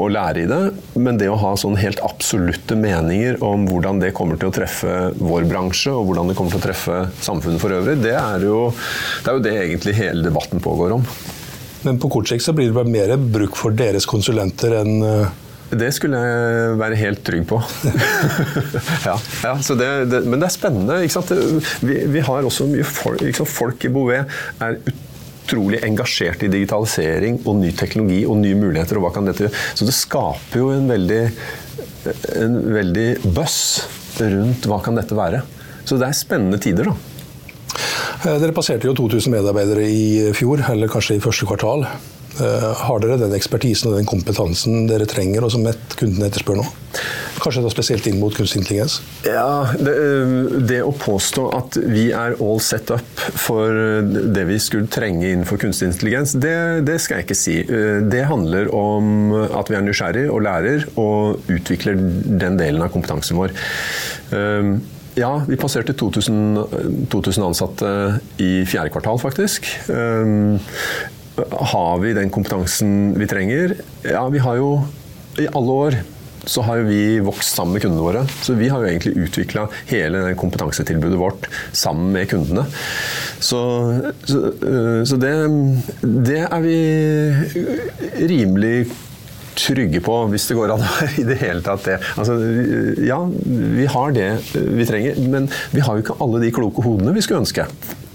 å 0.00 0.08
lære 0.10 0.42
i 0.42 0.48
det, 0.50 0.60
men 0.98 1.18
det 1.20 1.28
å 1.30 1.38
ha 1.38 1.52
sånn 1.58 1.76
helt 1.78 2.00
absolutte 2.04 2.76
meninger 2.78 3.38
om 3.44 3.68
hvordan 3.68 4.00
det 4.02 4.14
kommer 4.16 4.40
til 4.40 4.50
å 4.50 4.54
treffe 4.54 5.12
vår 5.20 5.46
bransje, 5.50 5.92
og 5.94 6.08
hvordan 6.08 6.30
det 6.30 6.36
kommer 6.38 6.54
til 6.54 6.62
å 6.62 6.66
treffe 6.66 6.98
samfunnet 7.22 7.62
for 7.62 7.76
øvrig, 7.76 8.00
det 8.02 8.16
er 8.18 8.48
jo 8.48 8.66
det, 8.74 9.28
er 9.28 9.38
jo 9.38 9.44
det 9.46 9.54
egentlig 9.60 9.96
hele 10.00 10.26
debatten 10.26 10.62
pågår 10.64 10.96
om. 10.98 11.06
Men 11.84 12.00
på 12.00 12.10
kort 12.10 12.30
sikt 12.30 12.46
så 12.46 12.54
blir 12.56 12.70
det 12.70 12.76
bare 12.76 12.90
mer 12.90 13.14
bruk 13.20 13.58
for 13.60 13.74
deres 13.76 14.08
konsulenter 14.08 14.80
enn 14.80 14.94
eh, 15.04 15.40
det 15.74 15.88
skulle 15.96 16.18
jeg 16.20 16.74
være 16.78 16.98
helt 17.00 17.22
trygg 17.26 17.46
på. 17.50 17.56
ja, 19.08 19.14
ja 19.42 19.54
det, 19.80 19.88
det, 20.12 20.20
men 20.28 20.38
det 20.42 20.46
er 20.46 20.54
spennende. 20.54 21.00
Vi, 21.82 21.96
vi, 22.14 22.22
har 22.22 22.46
også 22.46 22.68
mye 22.70 22.86
folk, 22.86 23.24
folk 23.48 23.88
i 23.88 23.90
Bouvet 23.94 24.36
er 24.62 24.78
utrolig 24.78 25.13
engasjert 25.52 26.42
i 26.42 26.48
digitalisering 26.48 27.40
og 27.44 27.56
ny 27.56 27.72
teknologi 27.72 28.24
og 28.26 28.38
nye 28.38 28.54
muligheter. 28.54 28.96
og 28.96 29.04
hva 29.04 29.14
kan 29.14 29.24
dette 29.24 29.44
gjøre. 29.44 29.54
Så 29.74 29.84
det 29.84 29.94
skaper 29.94 30.58
jo 30.58 30.70
en 30.70 30.88
veldig, 30.88 31.22
en 32.36 32.74
veldig 32.74 33.08
buzz 33.34 33.84
rundt 34.20 34.66
hva 34.66 34.82
kan 34.82 34.94
dette 34.94 35.14
være. 35.14 35.42
Så 35.84 35.98
det 35.98 36.08
er 36.08 36.16
spennende 36.16 36.58
tider, 36.58 36.84
da. 36.84 36.94
Eh, 38.24 38.38
dere 38.40 38.54
passerte 38.56 38.88
jo 38.88 38.94
2000 38.94 39.30
medarbeidere 39.30 39.84
i 39.84 40.32
fjor, 40.32 40.62
eller 40.70 40.88
kanskje 40.88 41.18
i 41.18 41.20
første 41.20 41.46
kvartal. 41.46 41.84
Eh, 42.40 42.70
har 42.74 43.02
dere 43.02 43.18
den 43.20 43.34
ekspertisen 43.36 43.90
og 43.90 43.98
den 43.98 44.08
kompetansen 44.08 44.88
dere 44.88 45.06
trenger, 45.06 45.44
og 45.44 45.52
som 45.52 45.66
kundene 45.98 46.30
etterspør 46.30 46.62
nå? 46.62 46.64
Kanskje 47.44 47.60
da 47.60 47.70
spesielt 47.72 48.06
inn 48.08 48.16
mot 48.22 48.32
kunstig 48.32 48.62
intelligens? 48.62 48.98
Ja, 49.26 49.66
det, 49.76 49.92
eh, 49.92 50.30
det, 50.64 50.78
å 50.80 50.94
påstå 50.96 51.44
at 51.52 51.76
vi 51.76 52.06
er 52.16 52.38
all 52.40 52.60
set 52.64 52.88
up 52.94 53.24
for 53.36 53.68
det 54.08 54.46
vi 54.48 54.56
skulle 54.62 54.88
trenge 54.88 55.28
innenfor 55.28 55.60
kunstig 55.60 55.90
intelligens, 55.90 56.32
det, 56.40 56.56
det 56.88 56.96
skal 57.04 57.20
jeg 57.20 57.28
ikke 57.28 57.36
si. 57.36 57.58
Eh, 57.60 58.00
det 58.08 58.24
handler 58.30 58.72
om 58.72 59.34
at 59.44 59.68
vi 59.68 59.76
er 59.76 59.84
nysgjerrig 59.84 60.24
og 60.32 60.40
lærer 60.46 60.88
og 60.96 61.52
utvikler 61.52 62.00
den 62.00 62.56
delen 62.60 62.84
av 62.84 62.92
kompetansen 62.94 63.36
vår. 63.38 63.54
Ja, 65.14 65.30
vi 65.46 65.56
passerte 65.60 65.94
2000, 65.94 67.06
2000 67.12 67.44
ansatte 67.46 67.90
i 68.42 68.64
fjerde 68.66 68.90
kvartal, 68.90 69.20
faktisk. 69.22 69.68
Har 71.74 72.02
vi 72.02 72.16
den 72.16 72.32
kompetansen 72.34 73.14
vi 73.20 73.28
trenger? 73.30 73.76
Ja, 74.02 74.24
vi 74.32 74.42
har 74.42 74.58
jo 74.58 74.72
i 75.38 75.46
alle 75.50 75.78
år 75.86 76.00
så 76.46 76.64
har 76.66 76.84
vi 76.86 77.20
vokst 77.24 77.56
sammen 77.56 77.76
med 77.76 77.84
kundene 77.84 78.04
våre. 78.04 78.24
Så 78.42 78.56
vi 78.58 78.68
har 78.72 78.82
jo 78.82 78.90
egentlig 78.90 79.28
utvikla 79.28 79.66
hele 79.90 80.26
kompetansetilbudet 80.40 81.20
vårt 81.20 81.48
sammen 81.72 82.12
med 82.14 82.28
kundene. 82.30 82.66
Så, 83.38 83.60
så, 84.24 84.44
øh, 84.62 85.00
så 85.06 85.18
det, 85.20 85.32
det, 86.02 86.42
er 86.44 86.60
vi 86.64 86.78
rimelig 88.28 88.76
trygge 89.54 90.00
på, 90.02 90.16
hvis 90.32 90.48
det 90.50 90.56
går 90.58 90.74
an 90.74 90.86
i 91.20 91.26
det 91.26 91.38
hele 91.42 91.62
tatt 91.64 91.84
det. 91.88 91.98
Altså, 92.18 92.38
ja, 93.06 93.20
vi 93.78 93.86
har 93.90 94.16
det 94.16 94.30
vi 94.54 94.88
trenger, 94.88 95.20
men 95.30 95.50
vi 95.74 95.84
har 95.84 95.94
jo 95.94 96.04
ikke 96.04 96.18
alle 96.24 96.42
de 96.42 96.54
kloke 96.54 96.84
hodene 96.84 97.14
vi 97.14 97.22
skulle 97.24 97.44
ønske. 97.44 97.68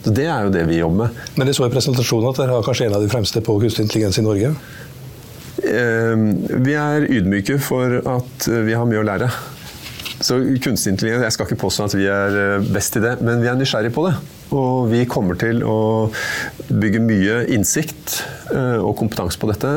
Så 0.03 0.13
Det 0.15 0.29
er 0.31 0.45
jo 0.45 0.51
det 0.53 0.63
vi 0.69 0.79
jobber 0.79 1.05
med. 1.05 1.23
Men 1.35 1.49
jeg 1.49 1.57
så 1.57 1.67
i 1.67 1.73
presentasjonen 1.73 2.29
at 2.31 2.39
dere 2.39 2.55
har 2.55 2.63
kanskje 2.63 2.87
en 2.87 2.95
av 2.99 3.03
de 3.03 3.11
fremste 3.11 3.43
på 3.43 3.57
kunstig 3.59 3.87
intelligens 3.87 4.19
i 4.21 4.23
Norge? 4.23 4.53
Ehm, 5.63 6.27
vi 6.65 6.75
er 6.79 7.07
ydmyke 7.09 7.59
for 7.61 7.99
at 8.07 8.49
vi 8.67 8.75
har 8.77 8.87
mye 8.89 9.01
å 9.01 9.07
lære. 9.07 9.29
Så 10.19 10.35
kunstig 10.59 10.93
intelligens, 10.93 11.23
Jeg 11.23 11.31
skal 11.31 11.47
ikke 11.47 11.61
påstå 11.63 11.85
at 11.87 11.95
vi 11.95 12.07
er 12.11 12.35
eh, 12.35 12.67
best 12.73 12.97
i 12.99 13.03
det, 13.03 13.21
men 13.23 13.39
vi 13.41 13.47
er 13.47 13.55
nysgjerrige 13.55 13.95
på 13.95 14.03
det. 14.09 14.17
Og 14.51 14.89
vi 14.91 15.05
kommer 15.07 15.37
til 15.39 15.63
å 15.63 16.09
bygge 16.67 17.01
mye 17.05 17.39
innsikt 17.55 18.19
eh, 18.51 18.79
og 18.81 18.97
kompetanse 18.99 19.39
på 19.39 19.47
dette. 19.51 19.71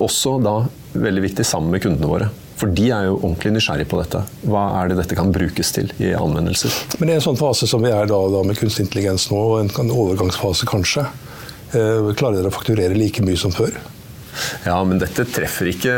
Også 0.00 0.38
da 0.44 0.62
veldig 0.96 1.24
viktig 1.26 1.44
sammen 1.44 1.74
med 1.74 1.84
kundene 1.84 2.08
våre. 2.08 2.30
For 2.56 2.72
de 2.72 2.86
er 2.88 3.10
jo 3.10 3.18
ordentlig 3.18 3.52
nysgjerrige 3.58 3.90
på 3.90 3.98
dette. 4.00 4.22
Hva 4.48 4.64
er 4.80 4.88
det 4.88 4.96
dette 5.02 5.18
kan 5.18 5.32
brukes 5.34 5.74
til 5.76 5.90
i 6.00 6.14
anvendelser? 6.16 6.72
Men 7.02 7.12
i 7.12 7.18
en 7.18 7.24
sånn 7.24 7.36
fase 7.36 7.68
som 7.68 7.84
vi 7.84 7.92
er 7.92 8.08
da, 8.08 8.20
da 8.32 8.40
med 8.48 8.56
kunstig 8.56 8.86
intelligens 8.86 9.28
nå, 9.28 9.42
en 9.60 9.92
overgangsfase 9.92 10.68
kanskje, 10.70 11.04
eh, 11.76 12.08
klarer 12.16 12.40
dere 12.40 12.48
å 12.48 12.56
fakturere 12.56 12.96
like 12.96 13.24
mye 13.26 13.36
som 13.40 13.52
før? 13.52 13.76
Ja, 14.66 14.76
men 14.84 15.00
dette 15.00 15.24
treffer 15.30 15.70
ikke 15.70 15.94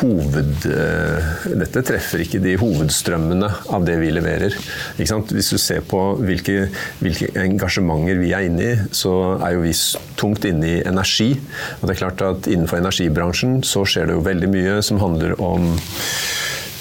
hoved... 0.00 0.66
eh, 0.70 1.32
Dette 1.64 1.82
treffer 1.86 2.22
ikke 2.24 2.40
de 2.44 2.56
hovedstrømmene 2.60 3.48
av 3.74 3.86
det 3.86 3.96
vi 4.02 4.12
leverer. 4.14 4.54
Hvis 4.98 5.50
du 5.50 5.58
ser 5.60 5.84
på 5.88 6.00
hvilke, 6.20 6.68
hvilke 7.02 7.30
engasjementer 7.40 8.20
vi 8.20 8.32
er 8.36 8.48
inne 8.48 8.68
i, 8.68 8.74
så 8.94 9.14
er 9.40 9.56
jo 9.56 9.64
vi 9.64 9.74
tungt 10.20 10.46
inne 10.48 10.70
i 10.76 10.82
energi. 10.86 11.32
Og 11.80 11.86
det 11.88 11.96
er 11.96 12.02
klart 12.04 12.24
at 12.26 12.48
innenfor 12.50 12.80
energibransjen 12.82 13.60
så 13.66 13.84
skjer 13.88 14.10
det 14.10 14.18
jo 14.18 14.26
veldig 14.26 14.50
mye 14.54 14.78
som 14.84 15.00
handler 15.02 15.36
om 15.42 15.72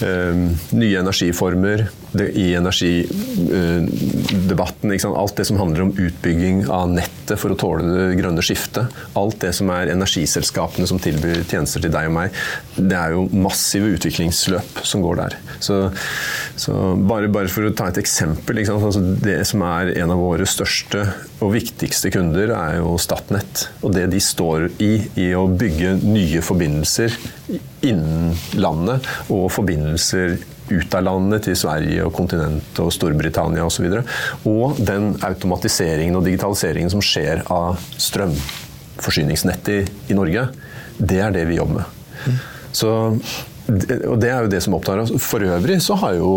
nye 0.03 0.99
energiformer 0.99 1.87
i 2.33 2.53
energidebatten. 2.57 4.99
sant? 4.99 5.17
Alt 5.17 5.35
det 5.37 5.45
som 5.49 5.57
handler 5.57 5.81
om 5.85 5.97
utbygging 5.97 6.69
av 6.69 6.89
nettet 6.93 7.39
for 7.39 7.49
å 7.53 7.57
tåle 7.59 7.83
det 7.87 8.15
grønne 8.19 8.41
skiftet. 8.45 8.85
Alt 9.19 9.39
det 9.41 9.53
som 9.57 9.69
er 9.73 9.91
energiselskapene 9.93 10.87
som 10.89 10.99
tilbyr 11.01 11.37
tjenester 11.47 11.79
til 11.83 11.93
deg 11.93 12.05
og 12.11 12.15
meg. 12.19 12.27
Det 12.75 12.97
er 12.99 13.09
jo 13.15 13.21
massive 13.33 13.87
utviklingsløp 13.95 14.71
som 14.85 14.99
går 15.05 15.15
der. 15.23 15.33
Så, 15.63 15.73
så 16.55 16.73
bare, 17.09 17.29
bare 17.33 17.49
for 17.49 17.65
å 17.65 17.73
ta 17.73 17.87
et 17.89 17.97
eksempel. 18.01 18.59
Altså 18.61 19.01
det 19.01 19.39
som 19.49 19.63
er 19.65 19.93
en 20.03 20.13
av 20.13 20.21
våre 20.21 20.45
største 20.49 21.01
og 21.41 21.53
viktigste 21.55 22.11
kunder, 22.13 22.53
er 22.53 22.77
jo 22.77 22.93
Statnett. 23.01 23.67
Og 23.81 23.95
det 23.95 24.05
de 24.13 24.21
står 24.21 24.67
i, 24.83 24.91
i 25.19 25.31
å 25.37 25.47
bygge 25.49 25.95
nye 26.03 26.43
forbindelser 26.45 27.15
innen 27.83 28.35
landet 28.55 29.07
og 29.33 29.49
forbindelser 29.53 30.37
ut 30.69 30.95
av 30.95 31.03
landet 31.03 31.43
til 31.47 31.57
Sverige 31.59 32.05
og 32.05 32.13
kontinentet 32.15 32.79
og 32.83 32.93
Storbritannia 32.95 33.65
osv. 33.65 33.89
Og, 33.89 34.05
og 34.49 34.83
den 34.85 35.11
automatiseringen 35.25 36.15
og 36.19 36.27
digitaliseringen 36.27 36.93
som 36.93 37.03
skjer 37.03 37.43
av 37.51 37.81
strømforsyningsnettet 37.97 39.73
i, 39.73 40.13
i 40.13 40.17
Norge, 40.17 40.47
det 41.01 41.19
er 41.25 41.33
det 41.35 41.47
vi 41.49 41.57
jobber 41.57 41.81
med. 41.81 42.37
Så, 42.73 42.93
og 43.69 44.17
det 44.19 44.29
er 44.29 44.43
jo 44.43 44.51
det 44.51 44.61
som 44.65 44.75
opptar 44.77 45.01
oss. 45.03 45.13
For 45.23 45.43
øvrig 45.45 45.79
så 45.83 45.95
har 46.01 46.17
jo 46.17 46.31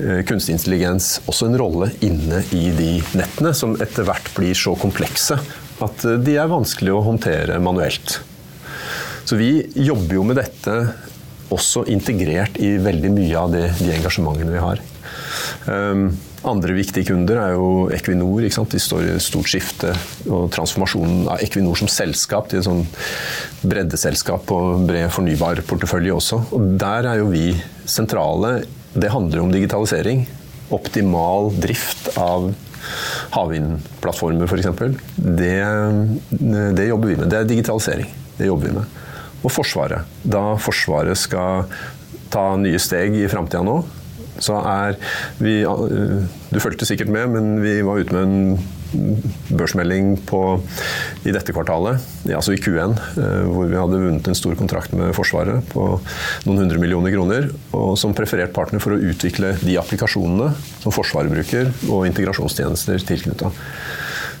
eh, 0.00 0.22
kunstig 0.28 0.56
intelligens 0.56 1.18
også 1.30 1.50
en 1.50 1.58
rolle 1.60 1.90
inne 2.04 2.42
i 2.56 2.70
de 2.76 2.92
nettene, 3.18 3.52
som 3.56 3.76
etter 3.82 4.08
hvert 4.08 4.32
blir 4.36 4.56
så 4.56 4.74
komplekse 4.80 5.38
at 5.84 6.04
eh, 6.08 6.18
de 6.20 6.36
er 6.40 6.50
vanskelig 6.50 6.94
å 6.96 7.04
håndtere 7.04 7.60
manuelt. 7.62 8.20
Så 9.24 9.36
vi 9.38 9.52
jobber 9.76 10.16
jo 10.16 10.26
med 10.26 10.40
dette 10.40 10.76
også 11.54 11.84
integrert 11.90 12.56
i 12.62 12.76
veldig 12.80 13.10
mye 13.14 13.36
av 13.38 13.52
det, 13.52 13.66
de 13.80 13.92
engasjementene 13.94 14.54
vi 14.54 14.62
har. 14.62 14.80
Um, 15.68 16.06
andre 16.48 16.72
viktige 16.72 17.10
kunder 17.10 17.36
er 17.42 17.52
jo 17.52 17.90
Equinor. 17.92 18.40
De 18.40 18.80
står 18.80 19.10
i 19.10 19.18
stort 19.20 19.50
skifte 19.52 19.92
og 20.30 20.48
transformasjonen 20.54 21.28
av 21.28 21.42
Equinor 21.44 21.76
som 21.76 21.90
selskap 21.92 22.48
til 22.48 22.62
et 22.62 22.68
sånn 22.68 22.86
breddeselskap 23.60 24.48
og 24.56 24.86
bred 24.88 25.10
fornybar 25.12 25.60
portefølje 25.68 26.16
også. 26.16 26.40
Og 26.56 26.72
der 26.80 27.10
er 27.12 27.20
jo 27.20 27.28
vi 27.34 27.52
sentrale. 27.84 28.62
Det 28.94 29.12
handler 29.12 29.44
om 29.44 29.52
digitalisering. 29.52 30.24
Optimal 30.72 31.52
drift 31.60 32.12
av 32.16 32.50
havvindplattformer 33.36 34.48
f.eks. 34.48 34.98
Det, 35.16 35.54
det 36.78 36.88
jobber 36.88 37.12
vi 37.12 37.20
med. 37.20 37.28
Det 37.28 37.42
er 37.42 37.48
digitalisering. 37.52 38.08
Det 38.38 38.48
jobber 38.48 38.70
vi 38.70 38.76
med. 38.80 39.00
Og 39.44 39.52
Forsvaret. 39.52 40.08
Da 40.24 40.54
Forsvaret 40.60 41.20
skal 41.20 41.68
ta 42.32 42.54
nye 42.60 42.78
steg 42.80 43.16
i 43.18 43.28
framtida 43.28 43.62
nå, 43.66 43.80
så 44.38 44.60
er 44.60 44.98
vi 45.40 45.60
Du 46.50 46.58
fulgte 46.60 46.86
sikkert 46.88 47.10
med, 47.12 47.30
men 47.34 47.58
vi 47.62 47.80
var 47.86 48.00
ute 48.00 48.14
med 48.14 48.22
en 48.22 48.76
børsmelding 49.54 50.16
på, 50.26 50.40
i 51.22 51.30
dette 51.30 51.54
kvartalet, 51.54 52.02
altså 52.34 52.54
i 52.54 52.58
Q1, 52.58 52.96
hvor 53.46 53.68
vi 53.70 53.78
hadde 53.78 54.00
vunnet 54.02 54.26
en 54.26 54.38
stor 54.38 54.56
kontrakt 54.58 54.94
med 54.98 55.14
Forsvaret 55.14 55.62
på 55.70 55.84
noen 56.48 56.62
hundre 56.64 56.80
millioner 56.82 57.14
kroner. 57.14 57.46
Og 57.76 57.94
som 58.00 58.16
preferert 58.18 58.54
partner 58.56 58.82
for 58.82 58.96
å 58.96 58.98
utvikle 59.12 59.52
de 59.62 59.78
applikasjonene 59.78 60.50
som 60.82 60.94
Forsvaret 60.94 61.30
bruker, 61.30 61.70
og 61.86 62.08
integrasjonstjenester 62.08 63.06
tilknytta. 63.06 63.52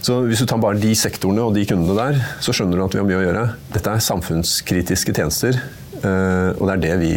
Så 0.00 0.22
hvis 0.24 0.40
du 0.40 0.48
tar 0.48 0.58
bare 0.62 0.80
de 0.80 0.94
sektorene 0.96 1.44
og 1.44 1.54
de 1.54 1.66
kundene 1.68 1.94
der, 1.98 2.20
så 2.42 2.54
skjønner 2.56 2.80
du 2.80 2.84
at 2.86 2.94
vi 2.96 3.02
har 3.02 3.08
mye 3.08 3.20
å 3.20 3.24
gjøre. 3.28 3.46
Dette 3.76 3.94
er 3.94 4.04
samfunnskritiske 4.06 5.14
tjenester, 5.14 5.62
og 6.00 6.62
det 6.64 6.74
er 6.74 6.84
det 6.88 6.94
vi 7.04 7.14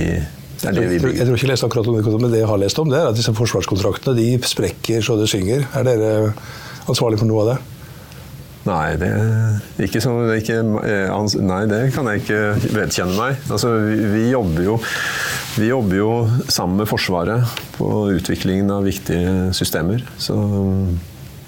det 0.64 0.72
er 0.72 0.78
det 0.80 0.88
vi 0.88 0.96
Jeg 0.96 1.04
tror- 1.04 1.16
jeg 1.18 1.28
tror 1.28 1.36
ikke 1.38 1.46
jeg 1.48 1.52
leste 1.54 1.68
akkurat 1.68 1.88
om 1.92 1.96
det, 2.00 2.22
men 2.22 2.32
det 2.32 2.40
jeg 2.40 2.48
har 2.48 2.58
lest 2.62 2.80
om, 2.80 2.90
det 2.90 3.00
er 3.00 3.12
at 3.12 3.16
disse 3.20 3.34
forsvarskontraktene 3.36 4.16
de 4.16 4.28
sprekker 4.48 5.04
så 5.04 5.20
det 5.20 5.28
synger. 5.30 5.68
Er 5.76 5.84
dere 5.84 6.34
ansvarlig 6.88 7.20
for 7.20 7.28
noe 7.28 7.44
av 7.44 7.48
det? 7.54 7.58
Nei, 8.64 8.96
det, 8.96 9.10
ikke 9.84 10.00
så, 10.00 10.14
er 10.24 10.40
ikke, 10.40 10.62
eh, 10.88 11.42
nei, 11.44 11.66
det 11.68 11.82
kan 11.92 12.08
jeg 12.08 12.22
ikke 12.22 12.72
vedkjenne 12.72 13.18
meg. 13.18 13.42
Altså, 13.52 13.74
vi, 13.90 13.98
vi, 14.14 14.22
jobber 14.32 14.64
jo, 14.64 14.78
vi 15.60 15.68
jobber 15.68 16.00
jo 16.00 16.12
sammen 16.48 16.80
med 16.80 16.88
Forsvaret 16.88 17.44
på 17.76 17.90
utviklingen 18.16 18.72
av 18.72 18.88
viktige 18.88 19.52
systemer. 19.52 20.06
Så, 20.16 20.38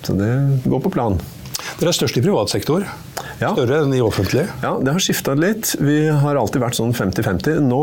så 0.03 0.17
det 0.19 0.33
går 0.67 0.83
på 0.83 0.91
plan. 0.91 1.15
Dere 1.79 1.93
er 1.93 1.95
størst 1.95 2.19
i 2.19 2.25
privat 2.25 2.51
sektor. 2.51 2.83
Ja. 3.41 3.51
Større 3.51 3.81
enn 3.83 3.93
i 3.97 3.99
offentlig. 4.03 4.45
Ja, 4.63 4.75
det 4.79 4.93
har 4.95 5.01
skifta 5.03 5.33
litt. 5.35 5.73
Vi 5.83 5.97
har 6.07 6.37
alltid 6.39 6.61
vært 6.63 6.77
sånn 6.77 6.93
50-50. 6.95 7.59
Nå, 7.65 7.79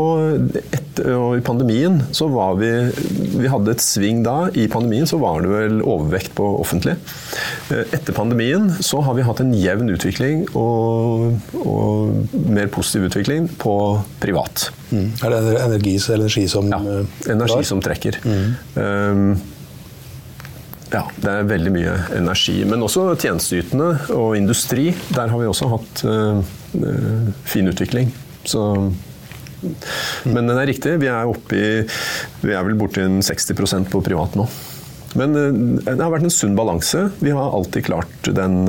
etter, 0.73 1.11
og 1.17 1.35
I 1.37 1.43
pandemien 1.45 1.99
så 2.15 2.27
var 2.33 2.55
vi 2.59 2.69
Vi 3.43 3.49
hadde 3.51 3.73
et 3.75 3.83
sving 3.83 4.23
da. 4.25 4.47
I 4.57 4.65
pandemien 4.71 5.05
så 5.09 5.19
var 5.21 5.41
det 5.45 5.51
vel 5.53 5.79
overvekt 5.83 6.33
på 6.37 6.47
offentlig. 6.61 6.95
Eh, 7.69 7.83
Etter 7.93 8.15
pandemien 8.17 8.69
så 8.83 9.01
har 9.05 9.17
vi 9.17 9.25
hatt 9.27 9.41
en 9.43 9.53
jevn 9.57 9.93
utvikling 9.93 10.45
og, 10.57 11.37
og 11.61 12.35
mer 12.49 12.69
positiv 12.73 13.09
utvikling 13.11 13.47
på 13.61 13.75
privat. 14.23 14.69
Er 14.93 15.33
det 15.33 15.57
energi, 15.63 15.97
energi 16.13 16.47
som 16.49 16.69
Ja, 16.73 16.81
eh, 16.81 17.05
energi 17.33 17.59
drar? 17.59 17.67
som 17.69 17.81
trekker. 17.81 18.17
Um, 18.75 19.35
ja, 20.93 21.03
det 21.17 21.31
er 21.31 21.47
veldig 21.49 21.71
mye 21.73 21.93
energi. 22.19 22.59
Men 22.69 22.85
også 22.85 23.07
tjenesteytende 23.19 23.89
og 24.13 24.35
industri. 24.37 24.91
Der 25.13 25.31
har 25.31 25.41
vi 25.41 25.49
også 25.49 25.69
hatt 25.71 26.03
uh, 26.05 26.43
fin 27.49 27.69
utvikling. 27.71 28.13
Så 28.45 28.61
Men 30.27 30.49
den 30.49 30.57
er 30.57 30.67
riktig. 30.67 30.97
Vi 31.01 31.07
er 31.07 31.29
oppe 31.29 31.55
i 31.57 31.71
Vi 32.43 32.51
er 32.53 32.65
vel 32.67 32.77
borti 32.79 33.03
en 33.03 33.21
60% 33.23 33.89
på 33.91 34.03
privat 34.05 34.37
nå. 34.39 34.47
Men 35.19 35.37
uh, 35.37 35.49
det 35.87 35.99
har 35.99 36.13
vært 36.13 36.27
en 36.27 36.37
sunn 36.37 36.57
balanse. 36.59 37.07
Vi 37.23 37.33
har 37.33 37.57
alltid 37.57 37.89
klart 37.89 38.29
den 38.29 38.63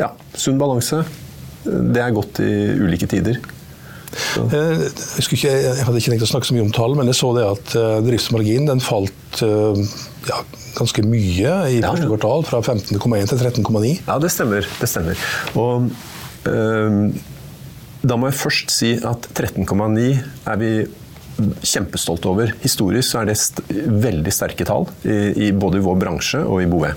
Ja, 0.00 0.12
sunn 0.34 0.58
balanse. 0.60 1.04
Det 1.68 2.02
er 2.02 2.14
godt 2.16 2.40
i 2.42 2.52
ulike 2.80 3.08
tider. 3.10 3.40
Eh, 4.38 4.52
Jeg, 4.56 5.24
ikke, 5.26 5.50
jeg 5.50 5.84
hadde 5.84 6.00
ikke 6.00 6.12
tenkt 6.14 6.26
å 6.26 6.30
snakke 6.30 6.48
så 6.48 6.56
mye 6.56 6.66
om 6.66 6.74
tall, 6.74 6.96
men 6.98 7.10
jeg 7.10 7.18
så 7.18 7.32
det 7.36 7.44
at 7.46 7.74
eh, 7.78 7.98
driftsmarginen 8.06 8.82
falt 8.84 9.17
eh, 9.46 9.82
ja, 10.28 10.42
ganske 10.78 11.04
mye 11.06 11.56
i 11.70 11.80
Ja, 11.80 11.92
første 11.92 12.10
kvartal, 12.10 12.46
fra 12.48 12.62
15,1 12.62 13.32
til 13.32 13.42
13,9. 13.64 13.96
Ja, 14.06 14.18
det 14.22 14.30
stemmer. 14.34 14.68
Det 14.80 14.88
stemmer. 14.90 15.26
Og 15.58 15.90
øhm, 16.48 17.02
da 18.02 18.16
må 18.16 18.30
jeg 18.30 18.38
først 18.38 18.72
si 18.72 18.94
at 19.02 19.28
13,9 19.34 20.08
er 20.48 20.60
vi 20.60 20.72
kjempestolte 21.38 22.30
over. 22.30 22.52
Historisk 22.62 23.12
så 23.12 23.20
er 23.20 23.30
det 23.30 23.36
st 23.38 23.62
veldig 24.04 24.32
sterke 24.34 24.66
tall, 24.66 24.88
i, 25.06 25.48
i 25.48 25.50
både 25.54 25.78
i 25.78 25.84
vår 25.84 25.98
bransje 26.00 26.40
og 26.42 26.62
i 26.64 26.68
Boe. 26.70 26.90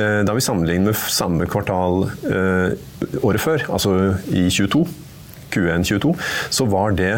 Eh, 0.00 0.20
da 0.26 0.36
vi 0.36 0.44
sammenligner 0.44 0.90
med 0.90 1.02
samme 1.12 1.48
kvartal 1.50 2.06
eh, 2.30 3.20
året 3.20 3.44
før, 3.44 3.66
altså 3.68 3.96
i 4.32 4.48
22, 4.48 4.86
Q1 5.52 5.86
22, 5.88 6.14
så 6.56 6.66
var 6.70 6.96
det 6.96 7.12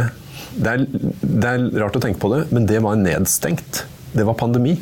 det 0.53 0.69
er, 0.69 0.83
det 1.23 1.49
er 1.49 1.63
rart 1.81 1.97
å 1.97 2.03
tenke 2.03 2.21
på 2.21 2.29
det, 2.35 2.43
men 2.53 2.67
det 2.69 2.83
var 2.85 2.99
nedstengt. 3.01 3.85
Det 4.13 4.25
var 4.29 4.37
pandemi. 4.39 4.77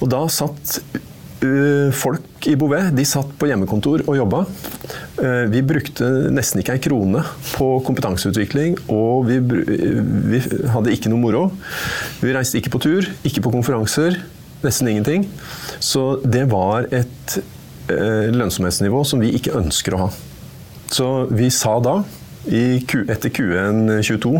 Og 0.00 0.08
da 0.12 0.22
satt 0.32 0.78
øh, 1.44 1.90
folk 1.96 2.48
i 2.48 2.54
Bouvet 2.60 2.90
de 2.96 3.04
satt 3.08 3.30
på 3.40 3.48
hjemmekontor 3.50 4.06
og 4.08 4.16
jobba. 4.16 4.42
Eh, 5.20 5.44
vi 5.52 5.60
brukte 5.66 6.08
nesten 6.32 6.62
ikke 6.62 6.76
ei 6.78 6.82
krone 6.84 7.22
på 7.52 7.68
kompetanseutvikling, 7.86 8.78
og 8.92 9.26
vi, 9.28 9.38
bru- 9.44 9.64
vi 10.32 10.40
hadde 10.72 10.94
ikke 10.96 11.12
noe 11.12 11.20
moro. 11.22 11.44
Vi 12.24 12.32
reiste 12.36 12.60
ikke 12.60 12.72
på 12.76 12.82
tur, 12.86 13.08
ikke 13.28 13.44
på 13.44 13.52
konferanser. 13.58 14.18
Nesten 14.64 14.88
ingenting. 14.92 15.28
Så 15.80 16.18
det 16.24 16.46
var 16.52 16.88
et 16.92 17.38
lønnsomhetsnivå 17.90 19.00
som 19.08 19.18
vi 19.24 19.32
ikke 19.34 19.56
ønsker 19.58 19.96
å 19.96 20.02
ha. 20.04 20.08
Så 20.92 21.06
vi 21.34 21.48
sa 21.54 21.72
da, 21.82 21.96
Q, 22.46 23.04
etter 23.12 23.28
Q1 23.36 24.00
22, 24.00 24.32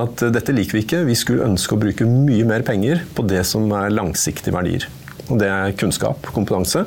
at 0.00 0.24
dette 0.32 0.54
liker 0.56 0.78
vi 0.78 0.84
ikke. 0.86 1.02
Vi 1.08 1.16
skulle 1.18 1.44
ønske 1.46 1.76
å 1.76 1.80
bruke 1.82 2.06
mye 2.08 2.46
mer 2.48 2.64
penger 2.66 3.04
på 3.16 3.26
det 3.28 3.42
som 3.48 3.68
er 3.76 3.92
langsiktige 3.92 4.54
verdier. 4.56 4.88
Og 5.28 5.38
det 5.40 5.48
er 5.52 5.74
kunnskap, 5.78 6.24
kompetanse. 6.34 6.82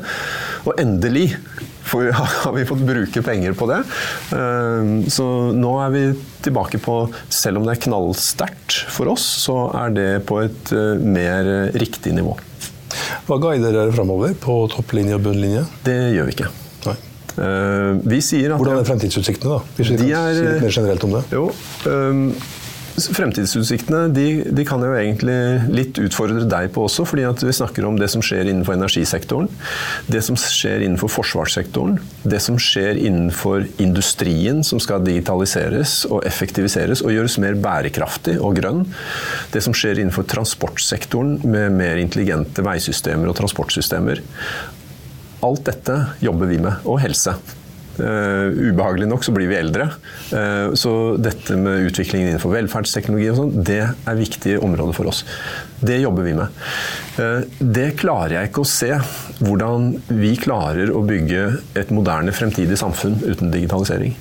Og 0.66 0.82
endelig 0.82 1.30
for, 1.86 2.10
har 2.44 2.56
vi 2.58 2.66
fått 2.68 2.84
bruke 2.86 3.24
penger 3.26 3.56
på 3.58 3.70
det. 3.70 3.80
Eh, 4.36 4.90
Så 5.14 5.28
nå 5.56 5.76
er 5.86 5.94
vi 5.94 6.04
tilbake 6.46 6.82
på 6.82 6.98
Selv 7.30 7.62
om 7.62 7.66
det 7.66 7.78
er 7.78 7.84
knallsterkt 7.88 8.82
for 8.92 9.14
oss, 9.14 9.24
så 9.46 9.70
er 9.86 9.96
det 9.96 10.10
på 10.30 10.42
et 10.44 10.74
eh, 10.76 11.00
mer 11.02 11.72
riktig 11.78 12.18
nivå. 12.18 12.36
Hva 13.30 13.40
guider 13.42 13.74
dere 13.74 13.94
framover 13.96 14.36
på 14.38 14.60
topplinje 14.74 15.18
og 15.18 15.26
bunnlinje? 15.30 15.66
Det 15.86 15.98
gjør 16.18 16.30
vi 16.30 16.38
ikke. 16.40 16.52
Eh, 17.38 18.02
vi 18.08 18.22
sier 18.24 18.54
at 18.56 18.62
Hvordan 18.62 18.80
er 18.80 18.88
fremtidsutsiktene, 18.88 19.58
da? 19.58 19.64
Hvis 19.78 19.90
vi 19.92 19.98
De 19.98 20.12
kan 20.12 20.30
er- 20.30 20.36
si 20.36 20.46
litt 20.46 20.62
mer 20.62 20.78
generelt 20.80 21.04
om 21.04 21.12
det. 21.18 21.24
Jo, 21.32 21.52
um, 21.92 22.30
Fremtidsutsiktene 22.96 24.06
de, 24.16 24.24
de 24.56 24.64
kan 24.64 24.80
jeg 24.80 24.88
jo 24.88 25.00
egentlig 25.02 25.38
litt 25.76 25.98
utfordre 26.00 26.46
deg 26.48 26.70
på 26.72 26.86
også, 26.88 27.04
fordi 27.04 27.26
at 27.28 27.42
vi 27.44 27.52
snakker 27.52 27.84
om 27.84 27.98
det 28.00 28.08
som 28.14 28.22
skjer 28.24 28.48
innenfor 28.48 28.78
energisektoren, 28.78 29.50
det 30.08 30.22
som 30.24 30.38
skjer 30.40 30.86
innenfor 30.86 31.12
forsvarssektoren, 31.12 31.98
det 32.24 32.40
som 32.46 32.56
skjer 32.56 32.96
innenfor 32.96 33.66
industrien 33.84 34.64
som 34.64 34.80
skal 34.80 35.04
digitaliseres 35.04 36.06
og 36.08 36.24
effektiviseres 36.24 37.04
og 37.04 37.12
gjøres 37.12 37.36
mer 37.44 37.60
bærekraftig 37.60 38.38
og 38.40 38.56
grønn, 38.62 38.86
det 39.52 39.66
som 39.66 39.76
skjer 39.76 40.00
innenfor 40.00 40.24
transportsektoren 40.32 41.42
med 41.44 41.76
mer 41.76 42.00
intelligente 42.00 42.64
veisystemer 42.64 43.28
og 43.28 43.36
transportsystemer. 43.42 44.24
Alt 45.44 45.66
dette 45.68 46.00
jobber 46.24 46.50
vi 46.52 46.60
med, 46.62 46.84
og 46.88 47.02
helse. 47.04 47.36
Uh, 47.96 48.52
ubehagelig 48.52 49.08
nok 49.08 49.24
så 49.24 49.32
blir 49.32 49.48
vi 49.48 49.56
eldre. 49.56 49.88
Uh, 50.34 50.74
så 50.76 51.16
dette 51.22 51.56
med 51.60 51.86
utviklingen 51.88 52.34
innenfor 52.34 52.52
velferdsteknologi 52.52 53.30
og 53.32 53.38
sånn, 53.40 53.54
det 53.68 53.82
er 53.86 54.20
viktige 54.20 54.60
områder 54.64 54.96
for 54.98 55.12
oss. 55.12 55.24
Det 55.80 56.02
jobber 56.02 56.28
vi 56.28 56.36
med. 56.36 56.60
Uh, 57.16 57.46
det 57.60 57.94
klarer 58.02 58.38
jeg 58.40 58.52
ikke 58.52 58.66
å 58.66 58.70
se 58.74 58.92
hvordan 59.40 59.94
vi 60.10 60.34
klarer 60.42 60.92
å 60.92 61.06
bygge 61.08 61.46
et 61.80 61.94
moderne 61.96 62.36
fremtidig 62.36 62.80
samfunn 62.82 63.22
uten 63.24 63.54
digitalisering. 63.54 64.18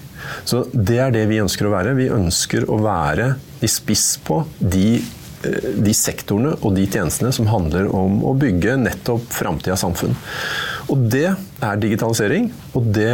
Så 0.46 0.62
det 0.72 1.00
er 1.02 1.12
det 1.12 1.26
vi 1.28 1.42
ønsker 1.42 1.66
å 1.68 1.74
være. 1.74 1.98
Vi 1.98 2.08
ønsker 2.14 2.68
å 2.70 2.78
være 2.84 3.34
i 3.64 3.70
spiss 3.70 4.14
på 4.24 4.44
de 4.60 5.02
de 5.44 5.92
sektorene 5.92 6.54
og 6.64 6.72
de 6.72 6.86
tjenestene 6.88 7.28
som 7.34 7.48
handler 7.50 7.90
om 7.92 8.22
å 8.24 8.30
bygge 8.38 8.78
nettopp 8.80 9.26
framtidas 9.28 9.82
samfunn. 9.84 10.14
Og 10.92 11.06
det 11.12 11.28
er 11.30 11.80
digitalisering, 11.80 12.50
og 12.74 12.90
det, 12.92 13.08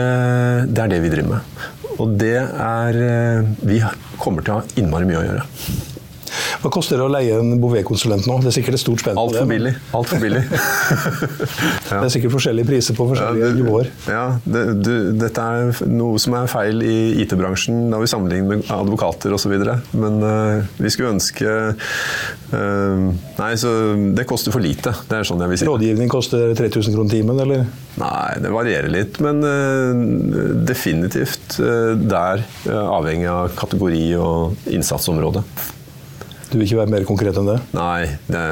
det, 0.70 0.83
er 0.83 0.90
det 0.90 1.02
vi 1.04 1.12
driver 1.12 1.37
med. 1.37 1.62
Og 2.00 2.14
det 2.18 2.37
er 2.40 2.96
Vi 3.66 3.80
kommer 4.20 4.44
til 4.44 4.54
å 4.54 4.61
ha 4.61 4.78
innmari 4.80 5.09
mye 5.09 5.20
å 5.20 5.26
gjøre. 5.26 5.46
Hva 6.62 6.70
koster 6.72 7.00
det 7.00 7.06
å 7.06 7.10
leie 7.10 7.38
en 7.40 7.56
Bouvet-konsulent 7.60 8.26
nå? 8.28 8.38
Det 8.44 8.50
er 8.50 8.56
sikkert 8.58 8.78
et 8.78 8.82
stort 8.82 9.02
spenn. 9.02 9.18
Altfor 9.20 9.48
billig. 9.50 9.72
Alt 9.96 10.10
for 10.12 10.22
billig. 10.22 10.42
Det 11.90 11.98
er 12.06 12.12
sikkert 12.12 12.34
forskjellige 12.36 12.68
priser 12.68 12.96
på 12.96 13.04
forskjellige 13.10 13.44
ja, 13.44 13.50
det, 13.50 13.58
nivåer. 13.58 13.88
Ja, 14.08 14.24
det, 14.44 14.62
du, 14.84 14.92
dette 15.18 15.42
er 15.42 15.72
noe 15.90 16.20
som 16.22 16.36
er 16.38 16.50
feil 16.50 16.84
i 16.86 16.96
IT-bransjen 17.24 17.88
når 17.90 18.04
vi 18.04 18.10
sammenligner 18.12 18.60
med 18.60 18.70
advokater 18.74 19.34
osv. 19.34 19.56
Men 19.98 20.20
uh, 20.22 20.68
vi 20.78 20.92
skulle 20.92 21.14
ønske 21.16 21.56
uh, 21.74 23.08
Nei, 23.40 23.50
så 23.60 23.72
det 24.16 24.26
koster 24.28 24.54
for 24.54 24.62
lite. 24.62 24.92
Det 25.08 25.18
er 25.18 25.26
sånn 25.26 25.42
jeg 25.42 25.52
vil 25.52 25.60
si. 25.60 25.68
Rådgivning 25.68 26.12
koster 26.12 26.54
3000 26.58 26.96
kroner 26.96 27.12
timen, 27.12 27.42
eller? 27.42 27.66
Nei, 28.00 28.30
det 28.42 28.54
varierer 28.54 28.92
litt. 28.92 29.20
Men 29.24 29.42
uh, 29.42 30.54
definitivt 30.68 31.58
der, 31.60 32.46
avhengig 32.70 33.28
av 33.30 33.52
kategori 33.58 34.06
og 34.20 34.70
innsatsområde. 34.70 35.44
Du 36.50 36.58
vil 36.58 36.66
ikke 36.66 36.80
være 36.82 36.90
mer 36.90 37.06
konkret 37.08 37.36
enn 37.38 37.50
det? 37.52 37.58
Nei. 37.76 38.06
Det... 38.26 38.44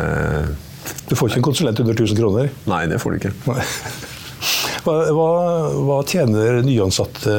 Du 1.08 1.16
får 1.18 1.32
ikke 1.32 1.40
en 1.42 1.48
konsulent 1.48 1.80
under 1.82 1.96
1000 1.96 2.18
kroner? 2.18 2.52
Nei, 2.70 2.84
det 2.90 3.00
får 3.02 3.14
du 3.14 3.18
ikke. 3.18 3.32
Hva, 4.87 4.94
hva, 5.12 5.30
hva, 5.84 5.96
tjener 6.08 6.61
nyansatte 6.64 7.32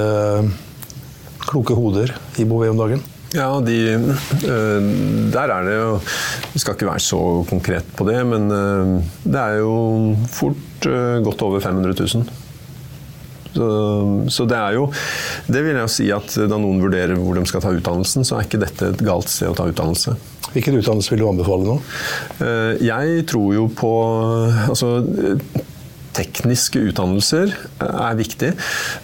kloke 1.47 1.77
hoder 1.77 2.11
i 2.37 2.45
Bouvet 2.45 2.73
om 2.73 2.81
dagen? 2.81 3.01
Ja, 3.33 3.47
de, 3.61 3.77
Der 5.29 5.51
er 5.53 5.67
det 5.67 5.73
jo 5.75 5.89
Vi 6.49 6.61
skal 6.63 6.73
ikke 6.73 6.87
være 6.89 7.03
så 7.05 7.19
konkret 7.49 7.91
på 7.97 8.07
det, 8.09 8.17
men 8.25 8.49
det 8.49 9.39
er 9.39 9.59
jo 9.61 9.73
fort 10.33 10.87
godt 11.25 11.45
over 11.45 11.61
500 11.61 11.93
000. 11.93 12.29
Så, 13.49 13.67
så, 14.29 14.45
det 14.45 14.57
er 14.57 14.75
jo 14.77 14.83
Det 15.49 15.61
vil 15.65 15.73
jeg 15.73 15.81
jo 15.81 15.91
si 15.91 16.09
at 16.13 16.35
da 16.49 16.57
noen 16.61 16.81
vurderer 16.83 17.17
hvor 17.17 17.37
de 17.37 17.45
skal 17.49 17.63
ta 17.63 17.71
utdannelsen, 17.73 18.25
så 18.27 18.37
er 18.37 18.45
ikke 18.45 18.61
dette 18.61 18.91
et 18.93 19.01
galt 19.05 19.31
sted 19.31 19.49
å 19.49 19.57
ta 19.57 19.65
utdannelse. 19.69 20.13
Hvilken 20.55 20.79
utdannelse 20.79 21.13
vil 21.13 21.23
du 21.23 21.29
anbefale 21.29 21.67
nå? 21.67 21.77
Jeg 22.83 23.25
tror 23.29 23.53
jo 23.55 23.67
på 23.75 23.93
altså, 24.69 24.95
Tekniske 26.17 26.81
utdannelser 26.89 27.53
er 27.85 28.19
viktig, 28.19 28.53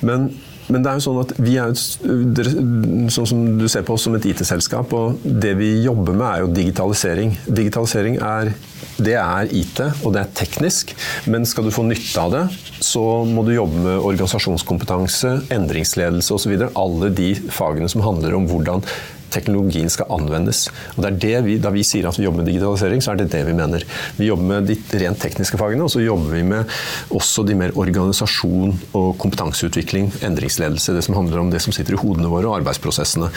men 0.05 0.29
men 0.71 0.81
det 0.81 0.89
er 0.89 0.97
jo 0.97 1.03
sånn 1.05 1.19
at 1.21 1.33
vi 1.37 1.55
er 1.61 1.73
sånn 1.77 3.27
som 3.29 3.41
du 3.59 3.67
ser 3.69 3.85
på 3.85 3.95
oss 3.95 4.07
som 4.07 4.15
et 4.17 4.25
IT-selskap, 4.31 4.93
og 4.97 5.21
det 5.21 5.53
vi 5.59 5.69
jobber 5.85 6.15
med 6.17 6.25
er 6.25 6.41
jo 6.41 6.53
digitalisering. 6.55 7.35
Digitalisering 7.45 8.17
er, 8.17 8.49
det 8.97 9.17
er 9.21 9.51
IT, 9.53 9.81
og 10.01 10.15
det 10.15 10.23
er 10.23 10.33
teknisk, 10.39 10.95
men 11.29 11.45
skal 11.45 11.67
du 11.67 11.73
få 11.75 11.85
nytte 11.85 12.21
av 12.21 12.33
det, 12.33 12.43
så 12.81 13.03
må 13.29 13.45
du 13.45 13.53
jobbe 13.53 13.83
med 13.85 14.07
organisasjonskompetanse, 14.09 15.35
endringsledelse 15.53 16.33
osv. 16.33 16.57
Alle 16.73 17.11
de 17.13 17.33
fagene 17.53 17.91
som 17.91 18.05
handler 18.05 18.37
om 18.37 18.49
hvordan 18.49 18.81
teknologien 19.35 19.91
skal 19.91 20.09
anvendes. 20.15 20.65
Og 20.95 21.03
det 21.03 21.11
er 21.11 21.19
det 21.25 21.43
vi, 21.45 21.57
Da 21.65 21.71
vi 21.73 21.83
sier 21.87 22.07
at 22.09 22.17
vi 22.19 22.25
jobber 22.25 22.43
med 22.43 22.49
digitalisering, 22.51 23.03
så 23.03 23.13
er 23.13 23.21
det 23.21 23.29
det 23.33 23.43
vi 23.47 23.55
mener. 23.57 23.85
Vi 24.17 24.29
jobber 24.29 24.49
med 24.49 24.69
de 24.69 24.77
rent 25.01 25.21
tekniske 25.21 25.59
fagene, 25.61 25.85
og 25.85 25.93
så 25.93 26.03
jobber 26.03 26.35
vi 26.35 26.43
med 26.47 26.75
også 27.15 27.45
de 27.47 27.57
mer 27.59 27.75
organisasjon 27.75 28.75
og 28.95 29.15
kompetanseutvikling, 29.21 30.11
endringsledelse, 30.25 30.95
det 30.95 31.05
som 31.05 31.17
handler 31.19 31.43
om 31.43 31.53
det 31.53 31.61
som 31.63 31.75
sitter 31.75 31.97
i 31.97 32.01
hodene 32.01 32.31
våre, 32.31 32.49
og 32.49 32.59
arbeidsprosessene. 32.61 33.31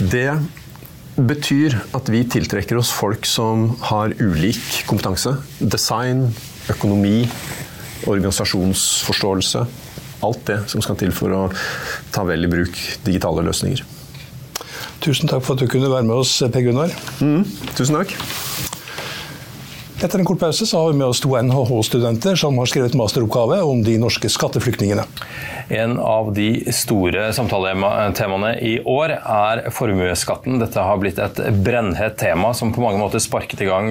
Det 0.00 0.30
betyr 1.20 1.76
at 1.96 2.08
vi 2.12 2.22
tiltrekker 2.30 2.78
oss 2.80 2.92
folk 2.94 3.26
som 3.28 3.70
har 3.90 4.14
ulik 4.20 4.82
kompetanse. 4.88 5.34
Design, 5.60 6.28
økonomi, 6.70 7.24
organisasjonsforståelse. 8.08 9.64
Alt 10.24 10.44
det 10.48 10.58
som 10.72 10.84
skal 10.84 10.98
til 11.00 11.14
for 11.16 11.36
å 11.36 11.46
ta 12.12 12.24
vel 12.28 12.44
i 12.46 12.52
bruk 12.52 12.76
digitale 13.06 13.44
løsninger. 13.46 13.99
Tusen 15.00 15.28
takk 15.28 15.42
for 15.42 15.56
at 15.56 15.60
du 15.60 15.66
kunne 15.70 15.90
være 15.90 16.04
med 16.04 16.14
oss, 16.14 16.42
Per 16.52 16.60
Gunnar. 16.60 16.92
Mm, 17.24 17.44
tusen 17.76 17.96
takk. 17.96 18.69
Etter 20.00 20.18
en 20.18 20.24
kort 20.24 20.40
pause 20.40 20.66
så 20.66 20.78
har 20.80 20.92
vi 20.92 20.98
med 20.98 21.06
oss 21.06 21.20
to 21.20 21.34
NHH-studenter 21.36 22.36
som 22.36 22.56
har 22.58 22.68
skrevet 22.70 22.94
masteroppgave 22.96 23.58
om 23.68 23.82
de 23.84 23.98
norske 24.00 24.30
skatteflyktningene. 24.32 25.02
En 25.76 25.98
av 26.00 26.30
de 26.34 26.72
store 26.72 27.26
samtaletemaene 27.36 28.54
i 28.64 28.72
år 28.88 29.12
er 29.18 29.60
formuesskatten. 29.76 30.56
Dette 30.62 30.80
har 30.82 30.96
blitt 31.02 31.20
et 31.20 31.42
brennhett 31.60 32.16
tema 32.18 32.54
som 32.56 32.72
på 32.72 32.80
mange 32.80 32.96
måter 32.98 33.20
sparket 33.20 33.60
i 33.60 33.68
gang 33.68 33.90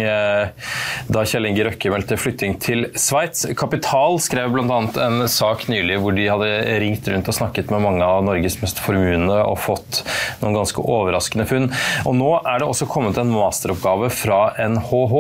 da 1.13 1.23
Kjell 1.29 1.45
Inge 1.51 1.67
Røkke 1.69 1.93
meldte 1.93 2.17
flytting 2.17 2.57
til 2.59 2.89
Sveits. 2.97 3.45
Kapital 3.53 4.17
skrev 4.17 4.57
bl.a. 4.57 4.79
en 5.05 5.21
sak 5.29 5.67
nylig 5.69 6.01
hvor 6.01 6.17
de 6.17 6.25
hadde 6.25 6.49
ringt 6.81 7.07
rundt 7.13 7.29
og 7.29 7.37
snakket 7.37 7.69
med 7.69 7.85
mange 7.85 8.09
av 8.09 8.25
Norges 8.25 8.57
mest 8.63 8.81
formuende 8.81 9.37
og 9.45 9.61
fått 9.61 10.01
noen 10.41 10.57
ganske 10.57 10.81
overraskende 10.81 11.45
funn. 11.53 11.69
Og 12.09 12.17
nå 12.17 12.33
er 12.41 12.59
det 12.59 12.67
også 12.73 12.89
kommet 12.89 13.21
en 13.21 13.31
masteroppgave 13.37 14.09
fra 14.09 14.41
NHH 14.57 15.15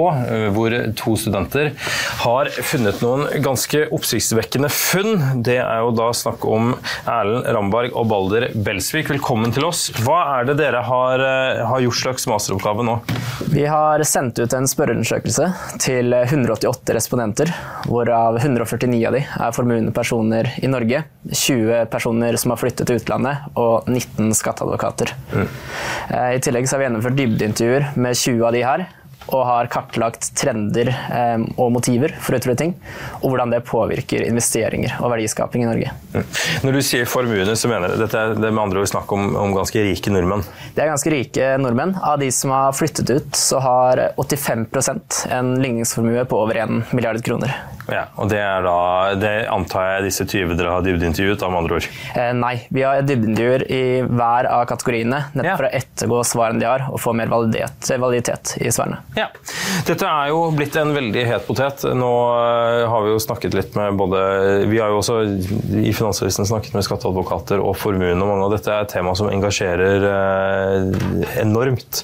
hvor 0.57 0.78
to 0.99 1.15
studenter 1.19 1.71
har 2.23 2.49
funnet 2.65 3.01
noen 3.03 3.27
ganske 3.43 3.85
oppsiktsvekkende 3.95 4.69
funn. 4.73 5.43
Det 5.45 5.59
er 5.61 5.83
jo 5.83 5.93
da 5.97 6.09
snakk 6.15 6.45
om 6.49 6.73
Erlend 7.05 7.47
Ramberg 7.55 7.95
og 7.97 8.09
Balder 8.11 8.49
Belsvik. 8.55 9.11
Velkommen 9.13 9.53
til 9.55 9.67
oss. 9.69 9.87
Hva 10.03 10.21
er 10.37 10.49
det 10.49 10.59
dere 10.61 10.83
har, 10.85 11.25
har 11.71 11.83
gjort 11.85 12.01
slags 12.01 12.27
masteroppgave 12.29 12.85
nå? 12.87 12.99
Vi 13.49 13.65
har 13.69 14.03
sendt 14.07 14.39
ut 14.39 14.53
en 14.53 14.67
spørreundersøkelse 14.69 15.47
til 15.81 16.13
188 16.13 16.95
respondenter, 16.97 17.51
hvorav 17.87 18.39
149 18.41 18.99
av 19.07 19.15
de 19.17 19.23
er 19.25 19.55
formuende 19.55 19.93
personer 19.95 20.51
i 20.61 20.69
Norge, 20.71 21.03
20 21.31 21.85
personer 21.91 22.37
som 22.39 22.53
har 22.53 22.61
flyttet 22.61 22.89
til 22.89 22.99
utlandet 22.99 23.49
og 23.59 23.89
19 23.89 24.33
skatteadvokater. 24.37 25.13
Mm. 25.33 25.49
I 26.35 26.39
tillegg 26.43 26.69
har 26.69 26.81
vi 26.81 26.87
gjennomført 26.87 27.19
dybdeintervjuer 27.19 27.91
med 27.99 28.17
20 28.17 28.47
av 28.47 28.55
de 28.55 28.65
her 28.65 28.87
og 29.29 29.43
har 29.45 29.69
kartlagt 29.71 30.31
trender 30.37 30.89
eh, 30.89 31.37
og 31.59 31.73
motiver 31.75 32.13
for 32.23 32.37
utflytting, 32.37 32.73
og 33.21 33.27
hvordan 33.29 33.53
det 33.53 33.61
påvirker 33.67 34.25
investeringer 34.27 34.95
og 35.03 35.13
verdiskaping 35.13 35.65
i 35.65 35.69
Norge. 35.69 35.93
Mm. 36.13 36.27
Når 36.65 36.77
du 36.77 36.81
sier 36.85 37.09
formuene, 37.09 37.55
så 37.59 37.71
mener 37.71 37.93
du 37.93 38.03
dette 38.03 38.19
er 38.19 38.35
det 38.37 38.51
med 38.51 38.63
andre 38.63 38.83
ord 38.83 38.91
snakk 38.91 39.11
om, 39.15 39.31
om, 39.39 39.55
ganske 39.57 39.83
rike 39.85 40.13
nordmenn? 40.13 40.45
Det 40.75 40.85
er 40.85 40.91
ganske 40.93 41.13
rike 41.13 41.51
nordmenn. 41.61 41.95
Av 42.01 42.19
de 42.21 42.31
som 42.33 42.53
har 42.55 42.77
flyttet 42.77 43.09
ut, 43.11 43.33
så 43.37 43.61
har 43.63 44.05
85% 44.17 45.25
en 45.35 45.55
ligningsformue 45.61 46.25
på 46.29 46.39
over 46.39 46.63
1 46.63 46.93
milliard 46.93 47.21
kroner. 47.25 47.53
Ja, 47.89 48.05
og 48.21 48.29
det 48.29 48.41
da, 48.65 48.77
det 49.17 49.33
antar 49.49 49.87
jeg 49.95 50.09
disse 50.09 50.25
20 50.27 50.53
dere 50.59 50.75
har 50.75 50.85
dybdeintervjuet, 50.85 51.41
med 51.49 51.61
andre 51.63 51.79
ord? 51.79 51.87
Eh, 52.13 52.31
nei, 52.37 52.53
vi 52.73 52.83
har 52.85 53.01
dybdeintervjuer 53.05 53.65
i 53.73 53.81
hver 54.05 54.49
av 54.51 54.65
kategoriene, 54.69 55.23
nettopp 55.33 55.49
ja. 55.49 55.57
for 55.57 55.69
å 55.69 55.71
ettergå 55.79 56.21
svarene 56.27 56.61
de 56.61 56.69
har, 56.69 56.85
og 56.91 57.01
få 57.01 57.15
mer 57.17 57.31
validitet, 57.31 57.89
validitet 57.97 58.55
i 58.61 58.69
svarene. 58.73 59.01
Ja. 59.19 59.27
Dette 59.87 60.07
er 60.07 60.31
jo 60.31 60.45
blitt 60.55 60.75
en 60.79 60.93
veldig 60.95 61.25
het 61.27 61.47
potet. 61.47 61.83
Nå 61.97 62.09
har 62.89 63.05
vi 63.05 63.13
jo 63.13 63.19
snakket 63.21 63.57
litt 63.57 63.75
med 63.77 63.97
både 63.99 64.21
Vi 64.69 64.79
har 64.79 64.93
jo 64.93 65.01
også 65.01 65.19
i 65.79 65.91
Finansavisen 65.95 66.47
snakket 66.47 66.77
med 66.77 66.85
skatteadvokater 66.87 67.61
og 67.63 67.75
formuen 67.79 68.21
og 68.21 68.31
mange 68.31 68.47
av 68.47 68.55
dette 68.55 68.71
er 68.73 68.85
et 68.85 68.93
tema 68.93 69.15
som 69.17 69.29
engasjerer 69.31 70.07
enormt. 71.41 72.03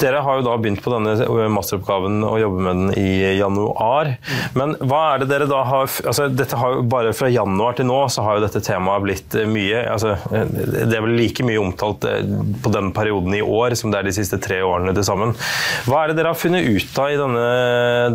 Dere 0.00 0.22
har 0.24 0.40
jo 0.40 0.46
da 0.46 0.56
begynt 0.60 0.82
på 0.84 0.92
denne 0.92 1.48
masteroppgaven 1.54 2.20
og 2.26 2.38
jobber 2.42 2.66
med 2.66 2.80
den 2.80 2.94
i 3.00 3.36
januar. 3.38 4.14
Men 4.58 4.76
hva 4.80 5.02
er 5.14 5.22
det 5.22 5.30
dere 5.32 5.48
da 5.50 5.62
har 5.66 5.88
altså 5.88 6.28
dette 6.32 6.58
har 6.60 6.76
jo 6.76 6.86
Bare 6.90 7.12
fra 7.14 7.28
januar 7.30 7.76
til 7.78 7.86
nå 7.86 7.98
så 8.10 8.24
har 8.26 8.38
jo 8.38 8.44
dette 8.44 8.62
temaet 8.64 9.04
blitt 9.04 9.34
eh, 9.38 9.46
mye. 9.48 9.84
altså 9.92 10.16
Det 10.30 10.96
er 10.96 11.04
vel 11.04 11.14
like 11.18 11.44
mye 11.46 11.60
omtalt 11.60 12.06
eh, 12.08 12.24
på 12.64 12.72
den 12.74 12.90
perioden 12.96 13.36
i 13.36 13.42
år 13.44 13.76
som 13.78 13.92
det 13.92 14.00
er 14.00 14.08
de 14.08 14.14
siste 14.16 14.40
tre 14.42 14.60
årene 14.66 14.94
til 14.96 15.06
sammen. 15.06 15.34
Hva 15.86 16.02
er 16.02 16.10
det 16.10 16.18
dere 16.18 16.32
har 16.32 16.39
funnet 16.40 16.66
ut 16.66 17.00
av 17.00 17.10
i 17.12 17.18
denne, 17.20 17.48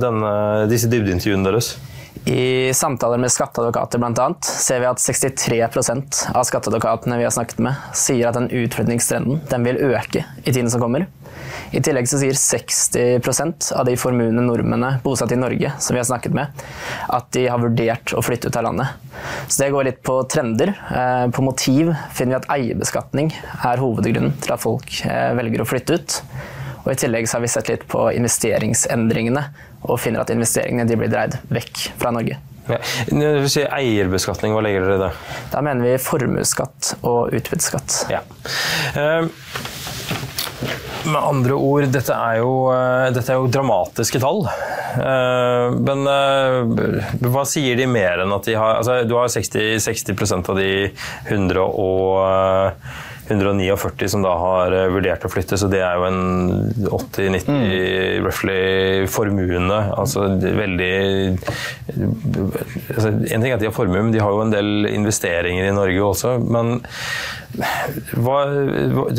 denne, 0.02 0.32
disse 0.72 0.90
dybdeintervjuene 0.92 1.46
deres? 1.48 1.76
I 2.26 2.74
samtaler 2.74 3.20
med 3.22 3.30
skatteadvokater 3.30 4.02
annet, 4.02 4.46
ser 4.46 4.80
vi 4.82 4.88
at 4.90 4.98
63% 4.98 6.24
av 6.34 6.48
skatteadvokatene 6.48 7.20
vi 7.20 7.28
har 7.28 7.34
snakket 7.34 7.60
med, 7.62 7.78
sier 7.94 8.32
at 8.32 8.40
den 8.40 8.50
utflyttingstrenden 8.50 9.44
den 9.52 9.68
vil 9.68 9.78
øke 9.92 10.24
i 10.42 10.50
tiden 10.50 10.72
som 10.74 10.82
kommer. 10.82 11.06
I 11.76 11.84
tillegg 11.86 12.08
så 12.10 12.18
sier 12.18 12.34
60% 12.40 13.70
av 13.78 13.86
de 13.86 13.94
formuende 14.00 14.42
nordmennene 14.48 15.04
bosatt 15.04 15.36
i 15.36 15.38
Norge 15.38 15.76
som 15.78 15.94
vi 15.94 16.02
har 16.02 16.10
snakket 16.10 16.34
med, 16.34 16.66
at 17.14 17.30
de 17.36 17.46
har 17.52 17.62
vurdert 17.62 18.16
å 18.18 18.26
flytte 18.26 18.50
ut 18.50 18.58
av 18.58 18.70
landet. 18.72 19.14
Så 19.46 19.62
det 19.62 19.72
går 19.76 19.90
litt 19.92 20.02
på 20.06 20.18
trender. 20.32 20.74
Eh, 20.74 21.28
på 21.30 21.46
motiv 21.46 21.94
finner 22.16 22.40
vi 22.40 22.42
at 22.42 22.52
eierbeskatning 22.58 23.34
er 23.36 23.82
hovedgrunnen 23.82 24.34
til 24.42 24.56
at 24.56 24.66
folk 24.66 25.02
eh, 25.06 25.34
velger 25.38 25.62
å 25.62 25.70
flytte 25.70 26.00
ut. 26.00 26.22
Og 26.86 26.92
I 26.94 27.00
tillegg 27.02 27.30
har 27.32 27.42
vi 27.42 27.50
sett 27.50 27.70
litt 27.72 27.86
på 27.90 28.08
investeringsendringene 28.14 29.46
og 29.86 30.02
finner 30.02 30.22
at 30.22 30.34
investeringene 30.34 30.98
blir 30.98 31.10
dreid 31.12 31.40
vekk 31.50 31.88
fra 31.98 32.14
Norge. 32.14 32.38
Ja. 32.66 32.80
Når 33.14 33.44
du 33.46 33.50
sier 33.52 33.74
eierbeskatning, 33.74 34.56
hva 34.56 34.64
legger 34.66 34.86
dere 34.86 34.98
i 34.98 35.04
det? 35.04 35.12
Da 35.54 35.62
mener 35.66 35.86
vi 35.86 36.02
formuesskatt 36.02 36.96
og 37.06 37.34
utbytteskatt. 37.36 38.06
Ja. 38.10 38.24
Uh, 38.98 39.30
med 41.06 41.20
andre 41.20 41.58
ord, 41.58 41.86
dette 41.94 42.16
er 42.18 42.40
jo, 42.42 42.54
uh, 42.74 43.06
dette 43.14 43.34
er 43.34 43.38
jo 43.42 43.52
dramatiske 43.54 44.22
tall. 44.24 44.48
Uh, 44.96 45.76
men 45.78 46.06
hva 47.30 47.44
sier 47.50 47.78
de 47.78 47.86
mer 47.90 48.24
enn 48.24 48.34
at 48.34 48.48
de 48.48 48.56
har 48.56 48.78
altså, 48.80 49.02
Du 49.04 49.18
har 49.20 49.28
60, 49.30 49.76
60% 49.84 50.54
av 50.54 50.62
de 50.62 50.70
100 51.28 51.66
og 51.66 53.05
149 53.28 54.10
som 54.12 54.24
da 54.26 54.34
har 54.38 54.76
eh, 54.76 54.90
vurdert 54.94 55.26
å 55.26 55.32
flytte, 55.32 55.58
så 55.58 55.70
det 55.72 55.82
er 55.82 55.98
jo 55.98 56.08
en 56.08 56.20
80-90 56.90 57.50
mm. 57.50 58.26
roughly 58.26 58.60
formuende. 59.12 59.80
Altså 59.96 60.28
veldig 60.42 60.92
altså, 62.96 63.10
En 63.10 63.42
ting 63.42 63.50
er 63.50 63.58
at 63.58 63.64
de 63.64 63.70
har 63.70 63.76
formue, 63.76 64.02
men 64.02 64.14
de 64.14 64.22
har 64.22 64.34
jo 64.34 64.44
en 64.46 64.54
del 64.54 64.92
investeringer 64.92 65.70
i 65.70 65.76
Norge 65.76 66.06
også. 66.06 66.36
Men 66.46 66.78
hva, 68.20 68.40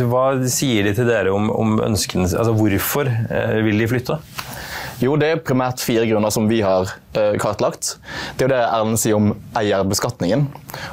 hva 0.06 0.26
sier 0.52 0.86
de 0.86 0.94
til 0.96 1.08
dere 1.08 1.32
om, 1.32 1.48
om 1.48 1.78
ønskene 1.86 2.26
Altså 2.26 2.52
hvorfor 2.56 3.08
eh, 3.08 3.58
vil 3.64 3.80
de 3.80 3.88
flytte? 3.90 4.18
Jo, 5.02 5.16
det 5.20 5.28
er 5.28 5.40
primært 5.44 5.82
fire 5.84 6.06
grunner 6.08 6.32
som 6.32 6.46
vi 6.48 6.62
har 6.64 6.88
uh, 6.88 7.34
kartlagt. 7.40 7.96
Det 8.36 8.46
er 8.46 8.48
jo 8.48 8.52
det 8.54 8.60
Erlend 8.62 9.00
sier 9.00 9.18
om 9.18 9.32
eierbeskatningen. 9.58 10.46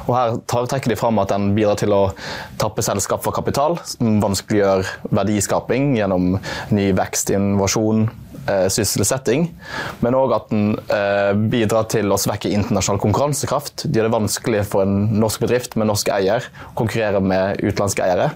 Og 0.04 0.10
Her 0.12 0.36
tar, 0.50 0.66
trekker 0.68 0.92
de 0.92 0.98
fram 1.00 1.20
at 1.22 1.32
den 1.32 1.54
bidrar 1.56 1.78
til 1.80 1.94
å 1.96 2.02
tappe 2.60 2.84
selskap 2.84 3.24
for 3.24 3.36
kapital, 3.36 3.78
som 3.88 4.20
vanskeliggjør 4.24 4.84
verdiskaping 5.08 5.94
gjennom 5.96 6.36
ny 6.74 6.90
vekst, 6.98 7.32
innovasjon, 7.32 8.04
uh, 8.44 8.66
sysselsetting. 8.72 9.48
Men 10.04 10.18
òg 10.18 10.36
at 10.36 10.52
den 10.52 10.76
uh, 10.90 11.32
bidrar 11.48 11.88
til 11.94 12.12
å 12.12 12.20
svekke 12.20 12.52
internasjonal 12.52 13.00
konkurransekraft. 13.06 13.86
Det 13.88 14.02
gjør 14.02 14.10
det 14.10 14.16
vanskelig 14.18 14.66
for 14.68 14.84
en 14.84 15.16
norsk 15.16 15.46
bedrift 15.46 15.78
med 15.80 15.88
norsk 15.88 16.12
eier 16.12 16.44
å 16.68 16.74
konkurrere 16.76 17.24
med 17.24 17.64
utenlandske 17.64 18.04
eiere. 18.04 18.34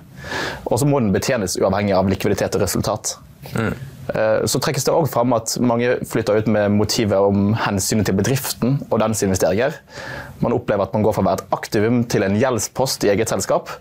Og 0.64 0.80
så 0.80 0.88
må 0.88 1.04
den 1.04 1.12
betjenes 1.12 1.60
uavhengig 1.60 1.96
av 1.98 2.08
likviditet 2.08 2.56
og 2.56 2.64
resultat. 2.64 3.18
Mm. 3.52 3.97
Eh, 4.14 4.46
så 4.48 4.60
trekkes 4.62 4.86
det 4.86 4.94
òg 4.94 5.08
fram 5.12 5.34
at 5.36 5.54
mange 5.60 5.98
flytter 6.08 6.40
ut 6.40 6.48
med 6.52 6.72
motivet 6.78 7.20
om 7.20 7.52
hensynet 7.60 8.08
til 8.08 8.16
bedriften 8.16 8.78
og 8.88 9.00
dens 9.02 9.22
investeringer. 9.26 9.76
Man 10.44 10.54
opplever 10.56 10.86
at 10.86 10.94
man 10.96 11.04
går 11.04 11.16
fra 11.16 11.24
å 11.24 11.28
være 11.28 11.42
et 11.42 11.56
aktivum 11.58 12.02
til 12.08 12.24
en 12.24 12.38
gjeldspost 12.40 13.04
i 13.04 13.12
eget 13.12 13.32
selskap. 13.32 13.72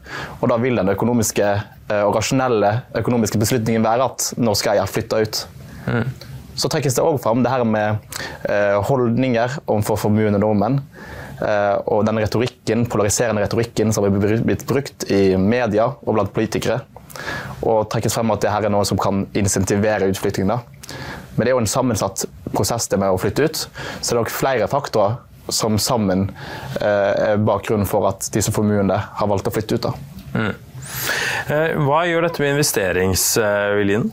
Og 0.41 0.47
da 0.51 0.59
vil 0.61 0.79
den 0.79 0.91
økonomiske 0.93 1.47
eh, 1.47 2.03
og 2.03 2.15
rasjonelle 2.17 2.73
økonomiske 2.99 3.39
beslutningen 3.41 3.85
være 3.87 4.09
at 4.11 4.31
norske 4.41 4.73
eier 4.73 4.89
flytter 4.91 5.27
ut. 5.27 5.43
Mm. 5.87 6.09
Så 6.57 6.71
trekkes 6.73 6.97
det 6.97 7.05
òg 7.05 7.21
fram 7.21 7.43
det 7.45 7.53
her 7.53 7.63
med 7.67 8.01
eh, 8.49 8.75
holdninger 8.89 9.61
overfor 9.67 10.07
formuende 10.07 10.41
nordmenn. 10.43 10.81
Og 11.37 11.99
den 12.01 12.17
retorikken, 12.17 12.87
polariserende 12.89 13.43
retorikken 13.43 13.91
som 13.93 14.07
er 14.07 14.15
blitt 14.41 14.63
brukt 14.65 15.03
i 15.13 15.35
media 15.37 15.83
og 15.85 16.15
blant 16.15 16.31
politikere 16.33 16.79
og 17.61 17.87
trekkes 17.91 18.17
frem 18.17 18.33
at 18.33 18.43
det 18.43 18.51
her 18.53 18.67
er 18.67 18.73
noe 18.73 18.87
som 18.87 18.99
kan 19.01 19.25
insentivere 19.37 20.09
utflyttingen. 20.11 20.59
Men 21.35 21.45
det 21.45 21.51
er 21.51 21.55
jo 21.55 21.63
en 21.63 21.69
sammensatt 21.69 22.25
prosess 22.53 22.87
det 22.89 22.99
med 23.01 23.13
å 23.13 23.19
flytte 23.21 23.45
ut, 23.45 23.63
så 23.63 24.05
det 24.07 24.15
er 24.15 24.21
nok 24.21 24.33
flere 24.33 24.69
faktorer 24.71 25.19
som 25.53 25.77
sammen 25.79 26.27
eh, 26.81 27.31
er 27.31 27.43
bakgrunnen 27.47 27.87
for 27.87 28.07
at 28.09 28.27
disse 28.33 28.51
formuene 28.51 28.97
har 29.19 29.29
valgt 29.29 29.47
å 29.47 29.53
flytte 29.53 29.77
ut. 29.77 29.89
Mm. 30.33 30.53
Eh, 31.53 31.77
hva 31.87 32.03
gjør 32.07 32.27
dette 32.27 32.43
med 32.43 32.55
investeringsviljen? 32.57 34.09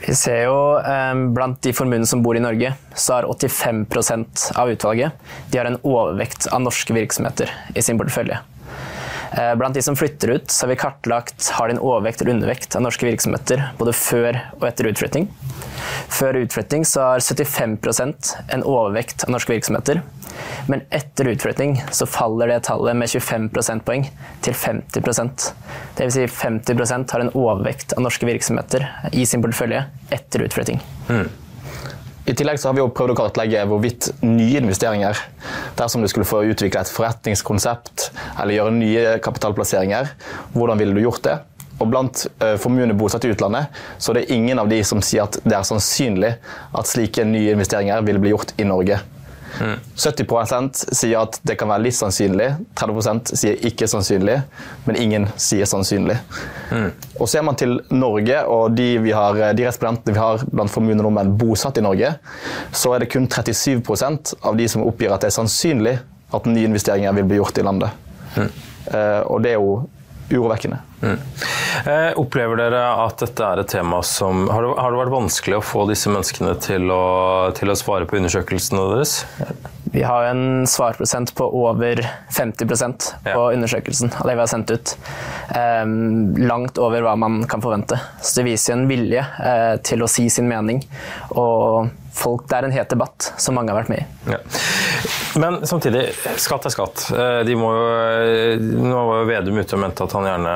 Vi 0.00 0.14
ser 0.16 0.46
jo 0.46 0.60
eh, 0.80 1.24
Blant 1.34 1.60
de 1.64 1.74
formuene 1.76 2.08
som 2.08 2.22
bor 2.24 2.38
i 2.38 2.42
Norge, 2.42 2.72
så 2.94 3.18
har 3.18 3.28
85% 3.30 4.50
av 4.60 4.70
utvalget 4.72 5.34
de 5.50 5.60
har 5.60 5.68
en 5.68 5.80
overvekt 5.82 6.48
av 6.50 6.62
norske 6.64 6.94
virksomheter 6.96 7.50
i 7.74 7.84
sin 7.84 8.00
portefølje. 8.00 8.40
Eh, 9.32 9.54
blant 9.54 9.74
de 9.74 9.82
som 9.82 9.96
flytter 9.96 10.28
ut, 10.28 10.58
har 10.60 10.68
vi 10.68 10.76
kartlagt 10.76 11.48
har 11.54 11.68
de 11.68 11.76
en 11.76 11.82
overvekt 11.82 12.22
eller 12.22 12.32
undervekt 12.34 12.76
av 12.76 12.82
norske 12.82 13.06
virksomheter 13.06 13.62
både 13.78 13.94
før 13.94 14.38
og 14.58 14.66
etter 14.66 14.90
utflytting. 14.90 15.28
Før 16.10 16.40
utflytting 16.42 16.84
har 16.98 17.22
75% 17.22 18.32
en 18.48 18.64
overvekt 18.66 19.24
av 19.24 19.30
norske 19.34 19.54
virksomheter. 19.54 20.02
Men 20.66 20.82
etter 20.90 21.30
utflytting 21.30 21.78
så 21.94 22.06
faller 22.10 22.50
det 22.50 22.64
tallet 22.66 22.98
med 22.98 23.10
25 23.10 23.48
prosentpoeng 23.54 24.08
til 24.42 24.56
50% 24.56 25.50
Dvs. 26.00 26.14
Si 26.14 26.26
50% 26.26 27.12
har 27.12 27.20
en 27.20 27.32
overvekt 27.34 27.92
av 27.92 28.02
norske 28.02 28.26
virksomheter 28.26 28.86
i 29.12 29.26
sin 29.26 29.42
portefølje 29.44 29.84
etter 30.14 30.46
utflytting. 30.46 30.80
Mm. 31.10 31.28
I 32.28 32.34
tillegg 32.36 32.60
har 32.62 32.74
vi 32.76 32.84
prøvd 32.84 33.14
å 33.14 33.16
kartlegge 33.16 33.62
hvorvidt 33.68 34.10
nye 34.22 34.60
investeringer, 34.60 35.18
dersom 35.78 36.02
du 36.04 36.08
skulle 36.10 36.28
få 36.28 36.42
utvikle 36.50 36.82
et 36.82 36.92
forretningskonsept 36.92 38.10
eller 38.34 38.56
gjøre 38.58 38.74
nye 38.76 39.04
kapitalplasseringer, 39.24 40.12
hvordan 40.52 40.80
ville 40.82 40.96
du 40.96 41.04
gjort 41.06 41.24
det? 41.24 41.38
Og 41.80 41.88
Blant 41.88 42.26
formuene 42.60 42.92
bosatt 42.92 43.24
i 43.24 43.30
utlandet 43.32 43.72
så 43.96 44.12
er 44.12 44.20
det 44.20 44.36
ingen 44.36 44.60
av 44.60 44.68
de 44.68 44.82
som 44.84 45.00
sier 45.00 45.24
at 45.24 45.38
det 45.46 45.56
er 45.56 45.64
sannsynlig 45.64 46.34
at 46.76 46.90
slike 46.90 47.24
nye 47.24 47.56
investeringer 47.56 48.04
ville 48.04 48.20
bli 48.20 48.34
gjort 48.34 48.52
i 48.60 48.68
Norge. 48.68 49.00
Mm. 49.58 49.76
70 49.96 50.84
sier 50.94 51.18
at 51.20 51.38
det 51.46 51.56
kan 51.60 51.70
være 51.70 51.84
litt 51.86 51.96
sannsynlig, 51.96 52.48
30% 52.78 53.32
sier 53.34 53.66
ikke 53.66 53.88
sannsynlig, 53.90 54.38
men 54.86 54.98
ingen 55.00 55.26
sier 55.40 55.68
sannsynlig. 55.68 56.16
Mm. 56.70 56.90
Og 57.18 57.30
Ser 57.30 57.44
man 57.46 57.58
til 57.60 57.78
Norge 57.90 58.42
og 58.48 58.76
de, 58.78 58.88
vi 59.02 59.14
har, 59.16 59.40
de 59.56 59.66
respondentene 59.66 60.16
vi 60.16 60.22
har 60.22 60.44
blant 60.50 60.72
formuende 60.72 61.04
nordmenn 61.04 61.34
bosatt 61.40 61.80
i 61.80 61.84
Norge, 61.84 62.14
så 62.72 62.94
er 62.94 63.04
det 63.04 63.10
kun 63.12 63.28
37% 63.28 64.34
av 64.40 64.58
de 64.58 64.68
som 64.70 64.86
oppgir 64.86 65.12
at 65.14 65.24
det 65.24 65.32
er 65.32 65.38
sannsynlig 65.40 65.96
at 66.30 66.46
nye 66.46 66.68
investeringer 66.68 67.16
vil 67.18 67.26
bli 67.30 67.40
gjort 67.40 67.58
i 67.58 67.66
landet. 67.66 68.06
Mm. 68.36 68.52
Uh, 68.90 69.20
og 69.26 69.42
det 69.44 69.54
er 69.54 69.58
jo 69.58 69.80
urovekkende. 70.30 70.78
Mm. 71.00 71.20
Opplever 72.20 72.60
dere 72.60 72.80
at 73.06 73.22
dette 73.22 73.46
er 73.46 73.62
et 73.62 73.70
tema 73.72 74.02
som 74.04 74.42
Har 74.52 74.66
det, 74.66 74.72
har 74.76 74.92
det 74.92 74.98
vært 75.00 75.14
vanskelig 75.14 75.56
å 75.56 75.64
få 75.64 75.86
disse 75.88 76.12
menneskene 76.12 76.52
til 76.60 76.92
å, 76.92 77.04
til 77.56 77.72
å 77.72 77.78
svare 77.78 78.08
på 78.08 78.18
undersøkelsene 78.20 78.84
deres? 78.92 79.14
Vi 79.92 80.02
har 80.02 80.24
en 80.24 80.66
svarprosent 80.66 81.34
på 81.34 81.46
over 81.62 82.02
50% 82.38 83.10
på 83.24 83.30
ja. 83.30 83.52
undersøkelsen 83.52 84.12
av 84.20 84.28
det 84.28 84.36
vi 84.36 84.44
har 84.44 84.50
sendt 84.50 84.70
ut. 84.70 84.96
Um, 85.82 86.36
langt 86.36 86.78
over 86.78 87.02
hva 87.02 87.16
man 87.18 87.42
kan 87.50 87.62
forvente. 87.64 87.98
Så 88.22 88.40
det 88.40 88.50
viser 88.52 88.76
en 88.76 88.86
vilje 88.90 89.24
uh, 89.24 89.76
til 89.82 90.04
å 90.04 90.10
si 90.10 90.28
sin 90.30 90.50
mening. 90.50 90.84
Og 91.34 91.90
folk, 92.14 92.46
det 92.50 92.58
er 92.58 92.68
en 92.68 92.74
het 92.74 92.90
debatt 92.90 93.32
som 93.40 93.56
mange 93.56 93.72
har 93.72 93.80
vært 93.80 93.90
med 93.92 94.02
i. 94.02 94.34
Ja. 94.34 94.40
Men 95.40 95.60
samtidig, 95.66 96.08
skatt 96.42 96.66
er 96.66 96.72
skatt. 96.74 97.04
Eh, 97.14 97.40
de 97.46 97.54
må 97.56 97.70
jo, 97.70 97.84
eh, 97.94 98.60
nå 98.60 99.02
var 99.06 99.20
jo 99.20 99.28
Vedum 99.28 99.60
ute 99.62 99.76
og 99.76 99.82
mente 99.84 100.04
at 100.04 100.14
han 100.16 100.26
gjerne 100.26 100.54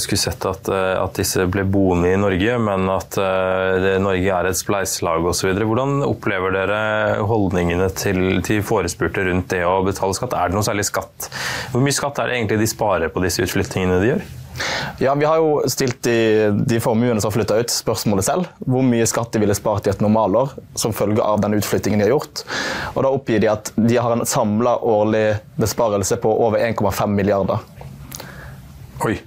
skulle 0.00 0.22
sett 0.22 0.46
at, 0.48 0.70
at 0.72 1.20
disse 1.20 1.44
ble 1.52 1.66
boende 1.68 2.14
i 2.14 2.20
Norge, 2.20 2.56
men 2.64 2.88
at 2.90 3.18
det, 3.18 3.94
Norge 4.02 4.38
er 4.40 4.48
et 4.48 4.58
spleiselag 4.58 5.28
osv. 5.28 5.52
Hvordan 5.60 6.00
opplever 6.06 6.56
dere 6.56 6.80
holdningene 7.28 7.90
til, 7.96 8.40
til 8.48 8.64
forespurte 8.66 9.24
rundt 9.28 9.50
det 9.52 9.62
å 9.68 9.78
betale 9.86 10.16
skatt? 10.16 10.34
Er 10.36 10.50
det 10.50 10.58
noe 10.58 10.66
særlig 10.66 10.88
skatt? 10.88 11.30
Hvor 11.72 11.84
mye 11.84 11.96
skatt 11.96 12.18
er 12.18 12.30
det 12.30 12.38
egentlig 12.40 12.62
de 12.62 12.70
sparer 12.70 13.12
på 13.12 13.22
disse 13.24 13.44
utflyttingene 13.44 14.00
de 14.02 14.12
gjør? 14.12 14.28
Ja, 14.98 15.14
Vi 15.14 15.24
har 15.24 15.36
jo 15.38 15.62
stilt 15.70 16.02
de, 16.02 16.50
de 16.66 16.80
formuene 16.82 17.20
som 17.20 17.30
har 17.30 17.36
flytta 17.36 17.60
ut, 17.60 17.70
spørsmålet 17.72 18.26
selv. 18.26 18.48
Hvor 18.66 18.82
mye 18.86 19.06
skatt 19.06 19.32
de 19.34 19.42
ville 19.42 19.56
spart 19.56 19.86
i 19.86 19.92
et 19.92 20.02
normalår 20.02 20.56
som 20.78 20.94
følge 20.96 21.22
av 21.22 21.42
den 21.44 21.54
utflyttingen 21.58 22.02
de 22.02 22.08
har 22.08 22.16
gjort. 22.16 22.44
Og 22.94 23.02
Da 23.06 23.12
oppgir 23.14 23.42
de 23.44 23.52
at 23.52 23.72
de 23.76 23.98
har 24.00 24.14
en 24.16 24.26
samla 24.26 24.78
årlig 24.82 25.26
besparelse 25.60 26.18
på 26.22 26.32
over 26.48 26.62
1,5 26.66 27.14
milliarder. 27.14 27.62
Oi. 29.06 29.18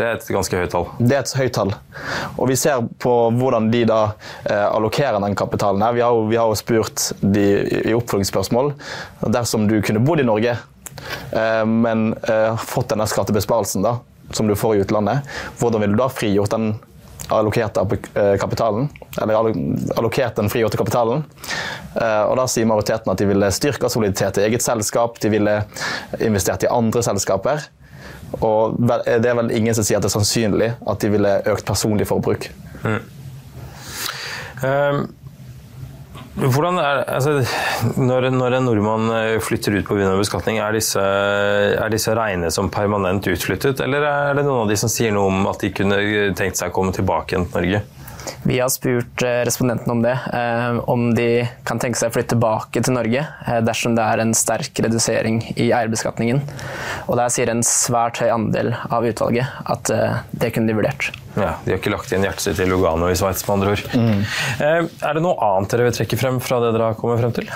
Det 0.00 0.06
er 0.08 0.16
et 0.16 0.28
ganske 0.32 0.56
høyt 0.56 0.72
tall. 0.72 0.86
Det 0.96 1.12
er 1.12 1.24
et 1.26 1.32
høyt 1.36 1.52
tall. 1.58 1.74
Og 2.40 2.46
vi 2.48 2.56
ser 2.56 2.86
på 3.04 3.12
hvordan 3.36 3.68
de 3.72 3.82
da 3.90 4.00
eh, 4.48 4.64
allokerer 4.64 5.20
den 5.20 5.36
kapitalen 5.36 5.84
her. 5.84 5.92
Vi 5.92 6.00
har, 6.00 6.20
vi 6.30 6.38
har 6.40 6.48
jo 6.48 6.56
spurt 6.56 7.10
de 7.20 7.46
i 7.82 7.92
oppfølgingsspørsmål 7.92 8.72
dersom 9.28 9.66
du 9.68 9.76
kunne 9.84 10.00
bodd 10.00 10.22
i 10.22 10.24
Norge, 10.24 10.54
eh, 11.36 11.64
men 11.68 12.14
eh, 12.24 12.56
fått 12.64 12.94
denne 12.94 13.04
skattebesparelsen 13.10 13.84
da, 13.84 13.98
som 14.32 14.48
du 14.48 14.56
får 14.56 14.78
i 14.78 14.86
utlandet, 14.86 15.28
hvordan 15.60 15.84
ville 15.84 15.98
du 15.98 16.00
da 16.00 16.08
frigjort 16.12 16.54
den 16.56 16.72
allokerte 17.30 17.84
eh, 18.14 18.38
kapitalen, 18.40 18.88
eller 19.20 19.52
allokert 20.00 20.40
den 20.40 20.48
frigjorte 20.50 20.80
kapitalen. 20.80 21.26
Eh, 22.00 22.22
og 22.24 22.38
Da 22.40 22.46
sier 22.48 22.68
majoriteten 22.72 23.12
at 23.12 23.20
de 23.20 23.28
ville 23.28 23.52
styrka 23.52 23.92
soliditet 23.92 24.40
i 24.40 24.46
eget 24.48 24.64
selskap, 24.64 25.20
de 25.20 25.28
ville 25.36 25.58
investert 26.24 26.64
i 26.64 26.72
andre 26.72 27.04
selskaper. 27.04 27.68
Og 28.38 28.76
det 28.78 29.26
er 29.26 29.38
vel 29.38 29.54
ingen 29.56 29.74
som 29.76 29.86
sier 29.86 29.98
at 29.98 30.04
det 30.04 30.10
er 30.12 30.18
sannsynlig 30.18 30.74
at 30.78 31.02
de 31.02 31.10
ville 31.12 31.38
økt 31.50 31.66
personlig 31.66 32.06
forbruk. 32.08 32.46
Mm. 32.84 33.00
Um, 34.60 35.00
hvordan 36.40 36.78
er, 36.80 37.02
altså, 37.10 37.32
når, 37.98 38.30
når, 38.32 38.56
en 38.56 38.68
nordmann 38.68 39.10
eh, 39.12 39.40
flytter 39.42 39.74
ut 39.76 39.88
pga. 39.88 40.12
beskatning, 40.16 40.60
er 40.62 40.72
disse, 40.76 41.02
er 41.02 41.90
disse 41.92 42.14
regnet 42.16 42.54
som 42.54 42.70
permanent 42.72 43.26
utflyttet, 43.28 43.82
eller 43.84 44.06
er 44.06 44.38
det 44.38 44.46
noen 44.46 44.62
av 44.64 44.70
de 44.70 44.78
som 44.80 44.92
sier 44.92 45.12
noe 45.12 45.28
om 45.28 45.48
at 45.50 45.60
de 45.60 45.72
kunne 45.74 45.98
tenkt 46.38 46.60
seg 46.60 46.70
å 46.70 46.76
komme 46.76 46.94
tilbake 46.96 47.34
igjen 47.34 47.48
til 47.50 47.58
Norge? 47.58 47.82
Vi 48.42 48.58
har 48.60 48.70
spurt 48.72 49.22
eh, 49.22 49.42
respondentene 49.46 49.92
om 49.92 50.02
det, 50.04 50.16
eh, 50.32 50.78
om 50.90 51.08
de 51.14 51.28
kan 51.68 51.80
tenke 51.82 51.98
seg 52.00 52.10
å 52.10 52.14
flytte 52.14 52.34
tilbake 52.34 52.82
til 52.84 52.96
Norge 52.96 53.24
eh, 53.24 53.60
dersom 53.66 53.96
det 53.98 54.06
er 54.06 54.22
en 54.22 54.34
sterk 54.36 54.82
redusering 54.84 55.42
i 55.56 55.70
eierbeskatningen. 55.70 56.42
Og 57.06 57.18
der 57.20 57.32
sier 57.32 57.52
en 57.52 57.64
svært 57.66 58.22
høy 58.22 58.30
andel 58.32 58.74
av 58.90 59.06
utvalget 59.08 59.50
at 59.70 59.90
det 60.30 60.52
kunne 60.54 60.70
de 60.70 60.76
vurdert. 60.78 61.10
Ja, 61.36 61.54
De 61.64 61.72
har 61.72 61.78
ikke 61.78 61.92
lagt 61.92 62.12
inn 62.12 62.26
hjertet 62.26 62.48
sitt 62.48 62.60
i 62.62 62.66
Lugano 62.68 63.10
i 63.10 63.16
Sveits, 63.18 63.46
med 63.46 63.58
andre 63.58 63.76
ord. 63.76 63.84
Mm. 63.94 64.24
Er 64.60 65.16
det 65.16 65.22
noe 65.24 65.38
annet 65.50 65.72
dere 65.72 65.88
vil 65.88 65.96
trekke 66.00 66.18
frem 66.20 66.40
fra 66.42 66.58
det 66.64 66.74
dere 66.74 66.90
har 66.90 66.98
kommet 66.98 67.22
frem 67.22 67.34
til? 67.36 67.50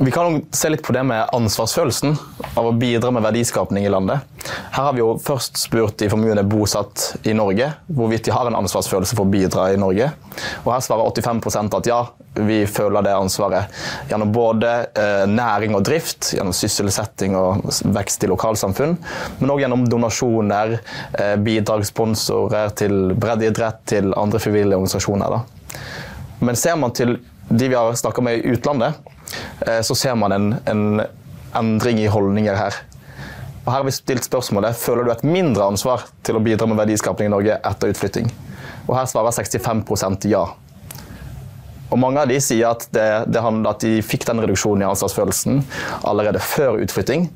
Vi 0.00 0.10
kan 0.12 0.42
se 0.52 0.68
litt 0.68 0.82
på 0.84 0.92
det 0.92 1.02
med 1.08 1.30
ansvarsfølelsen 1.32 2.12
av 2.60 2.66
å 2.68 2.74
bidra 2.76 3.10
med 3.14 3.24
verdiskapning 3.24 3.86
i 3.88 3.92
landet. 3.92 4.20
Her 4.74 4.90
har 4.90 4.92
vi 4.92 5.00
jo 5.00 5.14
først 5.22 5.56
spurt 5.56 5.96
de 6.02 6.10
formuende 6.12 6.44
bosatt 6.44 7.26
i 7.26 7.32
Norge 7.36 7.70
hvorvidt 7.86 8.28
de 8.28 8.34
har 8.36 8.50
en 8.50 8.58
ansvarsfølelse 8.60 9.16
for 9.16 9.24
å 9.24 9.32
bidra 9.32 9.70
i 9.72 9.80
Norge. 9.80 10.10
Og 10.66 10.72
Her 10.74 10.84
svarer 10.84 11.08
85% 11.08 11.78
at 11.80 11.88
ja, 11.88 12.02
vi 12.38 12.60
føler 12.68 13.02
det 13.02 13.14
ansvaret. 13.16 13.72
Gjennom 14.10 14.32
både 14.32 14.74
eh, 14.92 15.24
næring 15.30 15.74
og 15.78 15.86
drift, 15.88 16.34
gjennom 16.36 16.54
sysselsetting 16.54 17.34
og 17.38 17.64
vekst 17.96 18.24
i 18.24 18.30
lokalsamfunn, 18.30 18.94
men 19.40 19.54
òg 19.54 19.64
gjennom 19.64 19.86
donasjoner, 19.88 20.76
eh, 21.18 21.34
bidragssponsorer 21.42 22.76
til 22.78 22.97
breddeidrett, 23.18 23.84
til 23.88 24.12
andre 24.16 24.40
frivillige 24.42 24.78
organisasjoner. 24.78 25.36
Da. 25.36 25.78
Men 26.44 26.58
ser 26.58 26.76
man 26.80 26.94
til 26.96 27.18
de 27.48 27.68
vi 27.70 27.76
har 27.76 27.94
snakka 27.96 28.22
med 28.22 28.38
i 28.38 28.52
utlandet, 28.52 28.98
Eh, 29.60 29.80
så 29.80 29.94
ser 29.94 30.14
man 30.14 30.32
en, 30.32 30.54
en 30.64 31.02
endring 31.56 32.00
i 32.00 32.06
holdninger 32.06 32.56
her. 32.56 32.76
Og 33.64 33.72
her 33.72 33.80
har 33.80 33.88
vi 33.88 33.92
stilt 33.92 34.24
spørsmålet 34.24 34.76
føler 34.80 35.04
du 35.04 35.12
et 35.12 35.26
mindre 35.26 35.66
ansvar 35.68 36.06
til 36.24 36.38
å 36.38 36.44
bidra 36.44 36.68
med 36.68 36.78
verdiskapning 36.80 37.28
i 37.28 37.34
Norge 37.34 37.58
etter 37.58 37.92
utflytting. 37.92 38.30
Og 38.86 38.94
her 38.96 39.08
svarer 39.10 39.34
65% 39.36 40.28
ja. 40.30 40.46
Og 41.88 42.00
Mange 42.00 42.22
av 42.22 42.30
de 42.30 42.38
sier 42.40 42.68
at, 42.68 42.86
det, 42.92 43.08
det 43.32 43.42
at 43.42 43.84
de 43.84 43.98
fikk 44.04 44.26
den 44.28 44.40
reduksjonen 44.44 44.84
i 44.84 44.88
ansvarsfølelsen 44.88 45.62
allerede 46.08 46.40
før 46.44 46.80
utflytting. 46.84 47.28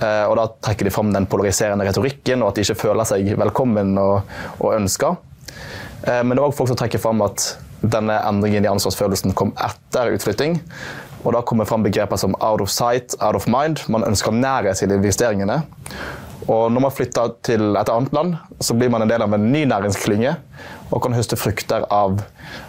Eh, 0.00 0.24
og 0.28 0.36
Da 0.38 0.48
trekker 0.68 0.88
de 0.88 0.94
fram 0.94 1.12
den 1.14 1.28
polariserende 1.30 1.86
retorikken 1.86 2.42
og 2.42 2.52
at 2.52 2.58
de 2.58 2.66
ikke 2.66 2.82
føler 2.88 3.08
seg 3.08 3.30
velkommen 3.40 3.94
og, 4.00 4.34
og 4.60 4.74
ønska. 4.76 5.14
Eh, 6.04 6.22
men 6.22 6.34
det 6.34 6.40
er 6.42 6.48
òg 6.48 6.56
folk 6.56 6.72
som 6.72 6.80
trekker 6.80 7.02
fram 7.02 7.22
at 7.26 7.54
denne 7.84 8.16
endringen 8.24 8.64
i 8.64 8.70
ansvarsfølelsen 8.70 9.34
kom 9.36 9.52
etter 9.60 10.14
utflytting. 10.14 10.60
Og 11.24 11.32
Da 11.32 11.40
kommer 11.46 11.64
fram 11.64 11.84
begreper 11.84 12.20
som 12.20 12.36
out 12.40 12.60
of 12.60 12.70
sight, 12.72 13.14
out 13.20 13.36
of 13.36 13.46
mind. 13.48 13.84
Man 13.88 14.04
ønsker 14.04 14.32
nærhet 14.32 14.76
til 14.76 14.92
investeringene. 14.92 15.62
Og 16.44 16.68
når 16.72 16.82
man 16.84 16.92
flytter 16.92 17.30
til 17.46 17.76
et 17.80 17.88
annet 17.88 18.12
land, 18.12 18.34
så 18.60 18.76
blir 18.76 18.90
man 18.92 19.02
en 19.02 19.08
del 19.08 19.22
av 19.24 19.32
en 19.32 19.46
ny 19.52 19.64
næringsklynge 19.64 20.34
og 20.94 21.02
kan 21.02 21.14
høste 21.16 21.36
frukter 21.38 21.84
av, 21.92 22.20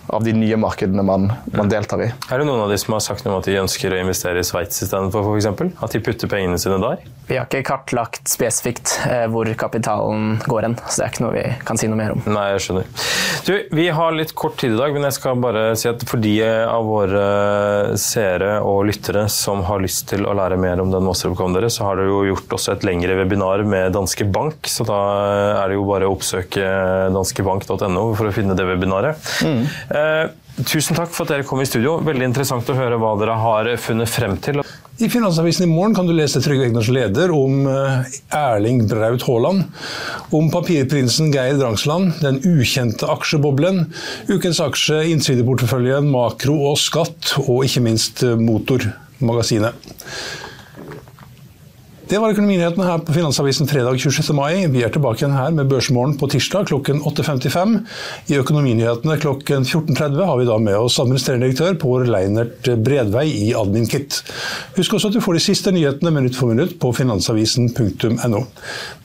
av 0.09 0.23
de 0.25 0.33
nye 0.33 0.57
markedene 0.57 1.03
man, 1.05 1.27
man, 1.53 1.69
deltar 1.69 2.01
i. 2.01 2.07
Er 2.33 2.41
det 2.41 2.47
noen 2.47 2.63
av 2.63 2.71
de 2.73 2.77
som 2.81 2.95
har 2.97 3.03
sagt 3.05 3.25
noe 3.25 3.35
om 3.35 3.41
at 3.43 3.49
de 3.49 3.59
ønsker 3.61 3.93
å 3.93 3.99
investere 4.01 4.41
i 4.41 4.47
Sveits 4.47 4.81
istedenfor 4.81 5.29
f.eks.? 5.29 5.77
At 5.85 5.93
de 5.93 6.01
putter 6.01 6.31
pengene 6.31 6.57
sine 6.61 6.79
der? 6.81 7.03
Vi 7.29 7.37
har 7.37 7.45
ikke 7.45 7.63
kartlagt 7.65 8.29
spesifikt 8.29 8.95
eh, 9.09 9.25
hvor 9.33 9.49
kapitalen 9.57 10.39
går 10.45 10.67
hen, 10.67 10.77
så 10.85 11.01
det 11.01 11.05
er 11.05 11.13
ikke 11.13 11.25
noe 11.25 11.35
vi 11.35 11.45
kan 11.65 11.81
si 11.81 11.89
noe 11.89 11.99
mer 11.99 12.15
om. 12.15 12.23
Nei, 12.29 12.47
jeg 12.55 12.65
skjønner. 12.65 12.89
Du, 13.45 13.53
vi 13.77 13.87
har 13.93 14.17
litt 14.17 14.33
kort 14.37 14.57
tid 14.61 14.73
i 14.73 14.79
dag, 14.79 14.93
men 14.93 15.05
jeg 15.05 15.17
skal 15.19 15.41
bare 15.41 15.67
si 15.77 15.89
at 15.89 16.05
for 16.09 16.21
de 16.21 16.33
av 16.45 16.85
våre 16.89 17.25
seere 18.01 18.57
og 18.65 18.87
lyttere 18.89 19.27
som 19.31 19.61
har 19.69 19.81
lyst 19.83 20.07
til 20.09 20.25
å 20.25 20.33
lære 20.37 20.57
mer 20.61 20.81
om 20.81 20.93
den 20.93 21.05
masteroppgaven 21.05 21.57
deres, 21.59 21.77
så 21.77 21.89
har 21.89 22.01
dere 22.01 22.09
jo 22.09 22.23
gjort 22.31 22.57
også 22.57 22.73
et 22.73 22.85
lengre 22.87 23.17
webinar 23.21 23.65
med 23.69 23.93
Danske 23.93 24.25
Bank, 24.25 24.69
så 24.69 24.85
da 24.87 24.99
er 25.61 25.69
det 25.69 25.77
jo 25.77 25.85
bare 25.89 26.09
å 26.09 26.15
oppsøke 26.17 26.65
danskebank.no 27.13 28.05
for 28.17 28.29
å 28.29 28.33
finne 28.35 28.55
det 28.57 28.65
webinaret. 28.67 29.29
Mm. 29.45 29.61
Eh, 29.99 30.63
tusen 30.63 30.97
takk 30.97 31.11
for 31.13 31.25
at 31.25 31.35
dere 31.35 31.47
kom 31.47 31.61
i 31.61 31.67
studio. 31.69 31.97
Veldig 32.05 32.31
interessant 32.31 32.69
å 32.71 32.77
høre 32.77 32.99
hva 33.01 33.15
dere 33.19 33.37
har 33.41 33.71
funnet 33.81 34.11
frem 34.11 34.37
til. 34.43 34.63
I 34.95 35.09
Finansavisen 35.11 35.65
i 35.65 35.67
morgen 35.67 35.91
kan 35.97 36.07
du 36.07 36.13
lese 36.15 36.39
Trygve 36.39 36.69
Egners 36.69 36.87
leder 36.87 37.33
om 37.35 37.65
eh, 37.67 38.13
Erling 38.31 38.85
Braut 38.87 39.25
Haaland, 39.27 39.65
om 40.31 40.47
papirprinsen 40.53 41.33
Geir 41.33 41.59
Drangsland, 41.59 42.13
den 42.23 42.39
ukjente 42.47 43.09
aksjeboblen, 43.11 43.89
ukens 44.31 44.61
aksje, 44.63 45.01
innsideporteføljen, 45.11 46.07
makro 46.13 46.55
og 46.71 46.79
skatt, 46.79 47.33
og 47.43 47.65
ikke 47.67 47.83
minst 47.89 48.23
eh, 48.23 48.39
Motormagasinet. 48.39 49.91
Det 52.05 52.19
var 52.21 52.29
økonominyhetene 52.35 52.85
her 52.85 52.99
på 53.01 53.13
Finansavisen 53.15 53.65
fredag 53.65 53.97
26. 53.97 54.27
mai. 54.37 54.67
Vi 54.69 54.83
er 54.85 54.91
tilbake 54.93 55.23
igjen 55.23 55.33
her 55.33 55.49
med 55.57 55.71
Børsmorgen 55.71 56.13
på 56.21 56.27
tirsdag 56.29 56.67
klokken 56.69 56.99
8.55. 57.01 57.73
I 58.29 58.37
Økonominyhetene 58.37 59.15
klokken 59.23 59.65
14.30 59.65 60.21
har 60.29 60.37
vi 60.37 60.45
da 60.45 60.59
med 60.61 60.77
oss 60.77 60.99
administrerende 61.01 61.49
direktør 61.49 61.79
Pål 61.81 62.05
Leinert 62.13 62.69
Bredvei 62.85 63.25
i 63.47 63.49
Adminkit. 63.57 64.19
Husk 64.77 64.93
også 64.99 65.09
at 65.09 65.17
du 65.17 65.23
får 65.25 65.39
de 65.39 65.43
siste 65.47 65.73
nyhetene 65.73 66.13
minutt 66.13 66.37
for 66.37 66.53
minutt 66.53 66.77
på 66.77 66.93
finansavisen.no. 66.93 68.45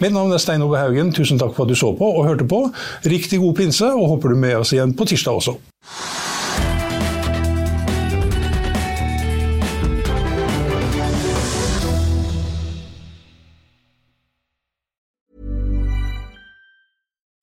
Mitt 0.05 0.17
navn 0.19 0.37
er 0.37 0.45
Stein 0.45 0.69
Ove 0.69 0.85
Haugen. 0.85 1.17
Tusen 1.17 1.41
takk 1.41 1.57
for 1.57 1.65
at 1.65 1.73
du 1.73 1.81
så 1.81 1.95
på 1.97 2.15
og 2.21 2.29
hørte 2.29 2.45
på. 2.53 2.67
Riktig 3.09 3.41
god 3.41 3.57
pinse, 3.63 3.89
og 3.97 4.13
håper 4.13 4.35
du 4.37 4.45
med 4.45 4.59
oss 4.61 4.77
igjen 4.77 4.93
på 4.93 5.09
tirsdag 5.09 5.41
også. 5.41 5.57